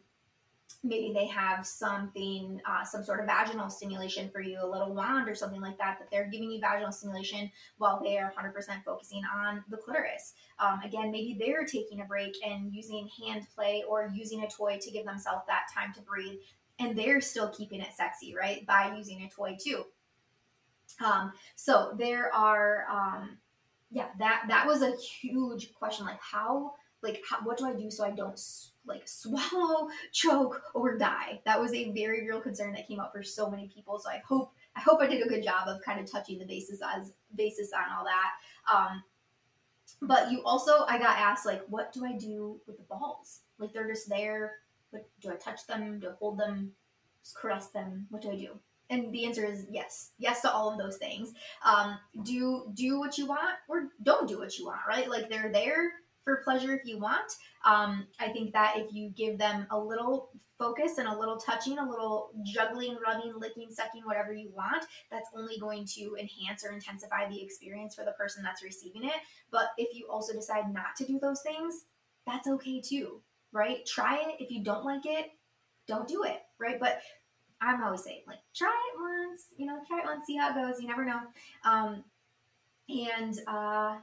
maybe 0.84 1.14
they 1.14 1.26
have 1.26 1.66
something, 1.66 2.62
uh, 2.66 2.84
some 2.84 3.04
sort 3.04 3.20
of 3.20 3.26
vaginal 3.26 3.70
stimulation 3.70 4.30
for 4.30 4.42
you, 4.42 4.60
a 4.62 4.66
little 4.66 4.94
wand 4.94 5.28
or 5.28 5.36
something 5.36 5.62
like 5.62 5.78
that, 5.78 5.98
that 6.00 6.10
they're 6.12 6.30
giving 6.30 6.52
you 6.52 6.60
vaginal 6.60 6.92
stimulation 6.92 7.52
while 7.78 8.02
they 8.04 8.18
are 8.18 8.34
100% 8.38 8.84
focusing 8.84 9.22
on 9.36 9.64
the 9.70 9.78
clitoris. 9.78 10.34
Um, 10.60 10.82
again, 10.84 11.12
maybe 11.12 11.36
they're 11.40 11.66
taking 11.66 12.02
a 12.02 12.06
break 12.06 12.36
and 12.46 12.74
using 12.74 13.10
hand 13.24 13.48
play 13.56 13.84
or 13.88 14.12
using 14.14 14.44
a 14.44 14.50
toy 14.50 14.78
to 14.82 14.92
give 14.92 15.06
themselves 15.06 15.44
that 15.48 15.66
time 15.74 15.94
to 15.94 16.02
breathe, 16.02 16.40
and 16.80 16.98
they're 16.98 17.22
still 17.22 17.50
keeping 17.50 17.82
it 17.82 17.94
sexy, 17.94 18.36
right? 18.36 18.66
By 18.66 18.94
using 18.96 19.24
a 19.24 19.30
toy 19.30 19.58
too. 19.62 19.86
Um, 21.04 21.34
so 21.56 21.96
there 21.98 22.34
are, 22.34 22.86
um, 22.90 23.38
yeah, 23.92 24.08
that 24.20 24.44
that 24.48 24.66
was 24.66 24.82
a 24.82 24.96
huge 24.96 25.74
question. 25.74 26.06
Like, 26.06 26.22
how, 26.22 26.74
like, 27.02 27.22
how, 27.30 27.38
what 27.44 27.58
do 27.58 27.66
I 27.66 27.74
do 27.74 27.90
so 27.90 28.06
I 28.06 28.12
don't 28.12 28.38
like 28.88 29.08
swallow, 29.08 29.90
choke, 30.12 30.62
or 30.74 30.98
die. 30.98 31.42
That 31.46 31.60
was 31.60 31.74
a 31.74 31.92
very 31.92 32.28
real 32.28 32.42
concern 32.42 32.74
that 32.74 32.88
came 32.88 33.00
up 33.00 33.12
for 33.12 33.24
so 33.24 33.50
many 33.50 33.68
people. 33.68 34.00
So 34.00 34.10
I 34.10 34.22
hope 34.28 34.54
I 34.76 34.82
hope 34.82 35.02
I 35.02 35.08
did 35.08 35.26
a 35.26 35.30
good 35.30 35.44
job 35.44 35.68
of 35.68 35.82
kind 35.82 36.00
of 36.00 36.10
touching 36.10 36.40
the 36.40 36.46
basis 36.46 36.80
as 36.96 37.14
basis 37.36 37.72
on 37.74 37.98
all 37.98 38.06
that. 38.06 38.32
Um, 38.74 39.04
but 40.02 40.32
you 40.32 40.44
also 40.44 40.86
I 40.88 40.98
got 40.98 41.18
asked 41.18 41.46
like, 41.46 41.64
what 41.68 41.94
do 41.94 42.06
I 42.06 42.14
do 42.14 42.60
with 42.68 42.78
the 42.78 42.84
balls? 42.84 43.42
Like 43.58 43.74
they're 43.74 43.88
just 43.88 44.10
there. 44.10 44.54
But 44.92 45.10
do 45.22 45.32
I 45.32 45.36
touch 45.36 45.68
them? 45.68 46.00
Do 46.00 46.10
I 46.10 46.14
hold 46.20 46.40
them? 46.40 46.72
Just 47.22 47.38
caress 47.38 47.68
them? 47.68 48.08
What 48.10 48.22
do 48.22 48.32
I 48.32 48.36
do? 48.36 48.60
And 48.90 49.14
the 49.14 49.26
answer 49.26 49.44
is 49.44 49.66
yes, 49.70 50.12
yes 50.18 50.42
to 50.42 50.52
all 50.52 50.72
of 50.72 50.78
those 50.78 50.98
things. 50.98 51.34
Um, 51.66 51.98
do 52.24 52.72
do 52.74 53.00
what 53.00 53.18
you 53.18 53.26
want 53.26 53.58
or 53.68 53.90
don't 54.04 54.30
do 54.30 54.40
what 54.40 54.58
you 54.58 54.66
want, 54.66 54.80
right? 54.88 55.10
Like 55.10 55.30
they're 55.30 55.52
there 55.52 55.92
for 56.28 56.42
pleasure 56.44 56.74
if 56.74 56.86
you 56.86 57.00
want. 57.00 57.38
Um, 57.64 58.06
I 58.20 58.28
think 58.28 58.52
that 58.52 58.74
if 58.76 58.94
you 58.94 59.10
give 59.12 59.38
them 59.38 59.66
a 59.72 59.80
little 59.80 60.30
focus 60.60 60.98
and 60.98 61.08
a 61.08 61.18
little 61.18 61.38
touching, 61.38 61.80
a 61.80 61.90
little 61.90 62.32
juggling, 62.44 62.98
rubbing, 63.06 63.32
licking, 63.38 63.70
sucking, 63.72 64.02
whatever 64.04 64.34
you 64.34 64.50
want, 64.54 64.84
that's 65.10 65.30
only 65.34 65.58
going 65.58 65.86
to 65.86 66.18
enhance 66.20 66.66
or 66.66 66.74
intensify 66.74 67.30
the 67.30 67.42
experience 67.42 67.96
for 67.96 68.04
the 68.04 68.12
person 68.12 68.44
that's 68.44 68.62
receiving 68.62 69.06
it. 69.06 69.16
But 69.52 69.70
if 69.78 69.96
you 69.96 70.08
also 70.10 70.34
decide 70.34 70.74
not 70.74 70.98
to 70.98 71.06
do 71.06 71.18
those 71.18 71.42
things, 71.42 71.86
that's 72.26 72.48
okay 72.48 72.82
too, 72.82 73.22
right? 73.54 73.86
Try 73.86 74.18
it. 74.18 74.44
If 74.44 74.52
you 74.52 74.64
don't 74.66 74.84
like 74.84 75.06
it, 75.06 75.32
don't 75.88 76.10
do 76.10 76.24
it, 76.24 76.42
right? 76.60 76.78
But 76.78 77.00
I'm 77.62 77.82
always 77.82 78.04
saying, 78.04 78.24
like, 78.28 78.40
try 78.54 78.68
it 78.68 79.00
once, 79.00 79.46
you 79.56 79.66
know, 79.66 79.80
try 79.88 80.00
it 80.00 80.06
once, 80.06 80.26
see 80.28 80.36
how 80.36 80.50
it 80.50 80.56
goes. 80.56 80.82
You 80.82 80.90
never 80.90 81.06
know. 81.06 81.22
Um, 81.64 82.04
and 82.90 83.40
uh, 83.48 83.98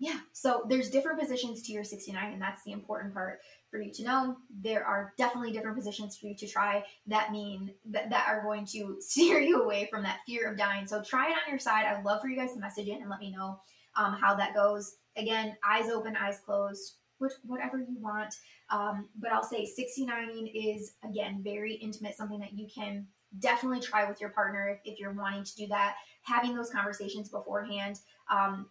yeah, 0.00 0.20
so 0.32 0.62
there's 0.68 0.90
different 0.90 1.18
positions 1.18 1.62
to 1.62 1.72
your 1.72 1.82
69, 1.82 2.32
and 2.32 2.40
that's 2.40 2.62
the 2.62 2.70
important 2.70 3.12
part 3.12 3.40
for 3.68 3.80
you 3.82 3.92
to 3.94 4.04
know. 4.04 4.36
There 4.60 4.84
are 4.84 5.12
definitely 5.18 5.50
different 5.50 5.76
positions 5.76 6.16
for 6.16 6.26
you 6.26 6.36
to 6.36 6.46
try 6.46 6.84
that 7.08 7.32
mean 7.32 7.72
that, 7.90 8.08
that 8.10 8.26
are 8.28 8.42
going 8.44 8.64
to 8.66 8.96
steer 9.00 9.40
you 9.40 9.62
away 9.62 9.88
from 9.90 10.04
that 10.04 10.20
fear 10.24 10.50
of 10.50 10.56
dying. 10.56 10.86
So 10.86 11.02
try 11.02 11.30
it 11.30 11.32
on 11.32 11.50
your 11.50 11.58
side. 11.58 11.84
I'd 11.84 12.04
love 12.04 12.20
for 12.20 12.28
you 12.28 12.36
guys 12.36 12.52
to 12.52 12.60
message 12.60 12.86
in 12.86 13.00
and 13.00 13.10
let 13.10 13.18
me 13.18 13.32
know 13.32 13.60
um, 13.96 14.14
how 14.14 14.36
that 14.36 14.54
goes. 14.54 14.94
Again, 15.16 15.56
eyes 15.68 15.90
open, 15.90 16.16
eyes 16.16 16.38
closed, 16.46 16.94
which, 17.18 17.32
whatever 17.44 17.78
you 17.78 17.96
want. 18.00 18.32
Um, 18.70 19.08
but 19.18 19.32
I'll 19.32 19.42
say 19.42 19.66
69ing 19.66 20.52
is, 20.54 20.92
again, 21.04 21.40
very 21.42 21.74
intimate, 21.74 22.16
something 22.16 22.38
that 22.38 22.52
you 22.52 22.68
can 22.72 23.04
definitely 23.40 23.80
try 23.80 24.08
with 24.08 24.20
your 24.20 24.30
partner 24.30 24.68
if, 24.68 24.92
if 24.92 25.00
you're 25.00 25.12
wanting 25.12 25.42
to 25.42 25.56
do 25.56 25.66
that, 25.66 25.96
having 26.22 26.54
those 26.54 26.70
conversations 26.70 27.28
beforehand. 27.28 27.98
Um, 28.30 28.66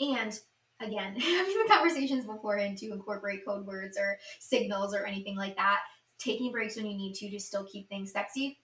and 0.00 0.38
again, 0.80 1.14
having 1.20 1.62
the 1.62 1.68
conversations 1.68 2.26
beforehand 2.26 2.78
to 2.78 2.92
incorporate 2.92 3.44
code 3.44 3.66
words 3.66 3.98
or 3.98 4.18
signals 4.38 4.94
or 4.94 5.06
anything 5.06 5.36
like 5.36 5.56
that, 5.56 5.80
taking 6.18 6.52
breaks 6.52 6.76
when 6.76 6.86
you 6.86 6.96
need 6.96 7.14
to 7.14 7.30
to 7.30 7.40
still 7.40 7.64
keep 7.64 7.88
things 7.88 8.12
sexy. 8.12 8.58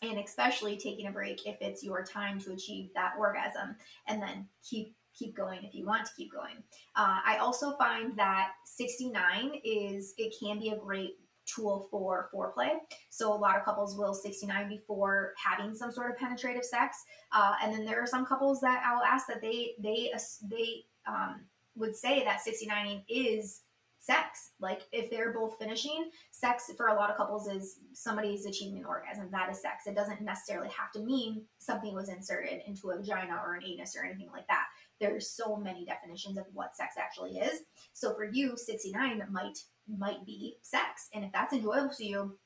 And 0.00 0.18
especially 0.18 0.76
taking 0.76 1.08
a 1.08 1.10
break 1.10 1.44
if 1.44 1.56
it's 1.60 1.82
your 1.82 2.04
time 2.04 2.38
to 2.42 2.52
achieve 2.52 2.90
that 2.94 3.14
orgasm, 3.18 3.74
and 4.06 4.22
then 4.22 4.46
keep 4.62 4.94
keep 5.18 5.36
going 5.36 5.64
if 5.64 5.74
you 5.74 5.84
want 5.84 6.06
to 6.06 6.12
keep 6.16 6.32
going. 6.32 6.62
Uh, 6.94 7.18
I 7.26 7.38
also 7.38 7.76
find 7.76 8.16
that 8.16 8.50
69 8.64 9.60
is 9.64 10.14
it 10.16 10.32
can 10.40 10.60
be 10.60 10.68
a 10.68 10.78
great 10.78 11.16
tool 11.46 11.88
for 11.90 12.28
foreplay. 12.32 12.74
So 13.10 13.32
a 13.32 13.36
lot 13.36 13.56
of 13.56 13.64
couples 13.64 13.96
will 13.96 14.14
69 14.14 14.68
before 14.68 15.32
having 15.42 15.74
some 15.74 15.90
sort 15.90 16.10
of 16.10 16.18
penetrative 16.18 16.64
sex, 16.64 17.04
uh, 17.32 17.54
and 17.62 17.72
then 17.72 17.84
there 17.84 18.00
are 18.00 18.06
some 18.06 18.26
couples 18.26 18.60
that 18.60 18.82
I'll 18.86 19.02
ask 19.02 19.26
that 19.28 19.40
they 19.40 19.72
they 19.82 20.12
they 20.50 20.84
um, 21.08 21.40
would 21.74 21.96
say 21.96 22.24
that 22.24 22.40
69 22.40 23.02
is 23.08 23.62
sex. 23.98 24.52
Like 24.60 24.82
if 24.92 25.10
they're 25.10 25.32
both 25.32 25.58
finishing, 25.58 26.10
sex 26.30 26.70
for 26.76 26.88
a 26.88 26.94
lot 26.94 27.10
of 27.10 27.16
couples 27.16 27.48
is 27.48 27.80
somebody's 27.92 28.46
achieving 28.46 28.78
an 28.78 28.84
orgasm. 28.84 29.28
That 29.30 29.50
is 29.50 29.60
sex. 29.60 29.86
It 29.86 29.94
doesn't 29.94 30.22
necessarily 30.22 30.68
have 30.68 30.92
to 30.92 31.00
mean 31.00 31.42
something 31.58 31.94
was 31.94 32.08
inserted 32.08 32.62
into 32.66 32.90
a 32.90 32.96
vagina 32.96 33.40
or 33.44 33.54
an 33.54 33.64
anus 33.64 33.96
or 33.96 34.04
anything 34.04 34.30
like 34.32 34.46
that. 34.48 34.66
There's 35.00 35.30
so 35.30 35.56
many 35.56 35.84
definitions 35.84 36.38
of 36.38 36.44
what 36.52 36.76
sex 36.76 36.94
actually 36.98 37.38
is. 37.38 37.60
So 37.92 38.14
for 38.14 38.24
you, 38.24 38.56
69 38.56 39.22
might 39.30 39.58
might 39.98 40.24
be 40.26 40.56
sex. 40.62 41.08
And 41.14 41.24
if 41.24 41.32
that's 41.32 41.52
enjoyable 41.52 41.94
to 41.96 42.04
you, 42.04 42.38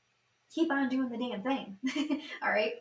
keep 0.55 0.71
on 0.71 0.89
doing 0.89 1.09
the 1.09 1.19
damn 1.19 1.43
thing. 1.43 1.77
All 2.43 2.51
right. 2.51 2.75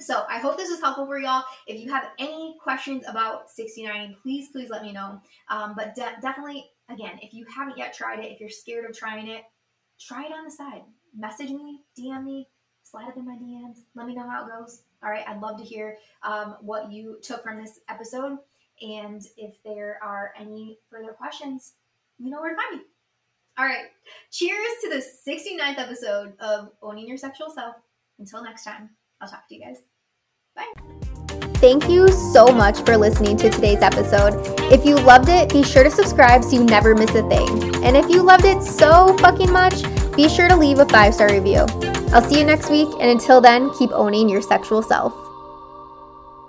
So 0.00 0.24
I 0.28 0.38
hope 0.38 0.56
this 0.56 0.70
was 0.70 0.80
helpful 0.80 1.06
for 1.06 1.18
y'all. 1.18 1.42
If 1.66 1.80
you 1.80 1.90
have 1.90 2.10
any 2.18 2.56
questions 2.62 3.04
about 3.08 3.50
69, 3.50 4.16
please, 4.22 4.48
please 4.50 4.70
let 4.70 4.82
me 4.82 4.92
know. 4.92 5.20
Um, 5.50 5.74
but 5.76 5.94
de- 5.96 6.16
definitely, 6.22 6.66
again, 6.88 7.18
if 7.20 7.34
you 7.34 7.44
haven't 7.46 7.76
yet 7.76 7.94
tried 7.94 8.20
it, 8.20 8.30
if 8.30 8.40
you're 8.40 8.48
scared 8.48 8.88
of 8.88 8.96
trying 8.96 9.26
it, 9.26 9.42
try 9.98 10.24
it 10.24 10.32
on 10.32 10.44
the 10.44 10.50
side. 10.50 10.82
Message 11.16 11.50
me, 11.50 11.80
DM 11.98 12.24
me, 12.24 12.48
slide 12.84 13.08
up 13.08 13.16
in 13.16 13.26
my 13.26 13.34
DMs. 13.36 13.78
Let 13.94 14.06
me 14.06 14.14
know 14.14 14.28
how 14.28 14.44
it 14.44 14.50
goes. 14.50 14.82
All 15.02 15.10
right. 15.10 15.24
I'd 15.26 15.40
love 15.40 15.58
to 15.58 15.64
hear 15.64 15.96
um, 16.22 16.56
what 16.60 16.92
you 16.92 17.18
took 17.22 17.42
from 17.42 17.60
this 17.60 17.80
episode. 17.88 18.38
And 18.80 19.22
if 19.36 19.60
there 19.64 19.98
are 20.02 20.32
any 20.38 20.78
further 20.90 21.12
questions, 21.12 21.74
you 22.18 22.30
know 22.30 22.40
where 22.40 22.50
to 22.50 22.56
find 22.56 22.78
me. 22.78 22.86
All 23.58 23.64
right. 23.64 23.86
Cheers 24.30 24.68
to 24.82 24.90
the 24.90 25.32
69th 25.32 25.78
episode 25.78 26.34
of 26.38 26.70
Owning 26.82 27.08
Your 27.08 27.16
Sexual 27.16 27.50
Self. 27.50 27.76
Until 28.18 28.42
next 28.42 28.64
time, 28.64 28.90
I'll 29.20 29.28
talk 29.28 29.48
to 29.48 29.54
you 29.54 29.64
guys. 29.64 29.87
Thank 31.60 31.88
you 31.88 32.08
so 32.08 32.46
much 32.46 32.82
for 32.82 32.96
listening 32.96 33.36
to 33.38 33.50
today's 33.50 33.82
episode. 33.82 34.34
If 34.72 34.84
you 34.84 34.94
loved 34.94 35.28
it, 35.28 35.52
be 35.52 35.64
sure 35.64 35.82
to 35.82 35.90
subscribe 35.90 36.44
so 36.44 36.52
you 36.52 36.64
never 36.64 36.94
miss 36.94 37.10
a 37.16 37.28
thing. 37.28 37.84
And 37.84 37.96
if 37.96 38.08
you 38.08 38.22
loved 38.22 38.44
it 38.44 38.62
so 38.62 39.16
fucking 39.18 39.50
much, 39.50 39.82
be 40.14 40.28
sure 40.28 40.48
to 40.48 40.56
leave 40.56 40.78
a 40.78 40.86
five 40.86 41.14
star 41.14 41.32
review. 41.32 41.66
I'll 42.12 42.22
see 42.22 42.38
you 42.38 42.44
next 42.44 42.70
week, 42.70 42.88
and 43.00 43.10
until 43.10 43.40
then, 43.40 43.70
keep 43.74 43.90
owning 43.90 44.28
your 44.28 44.40
sexual 44.40 44.82
self. 44.82 45.27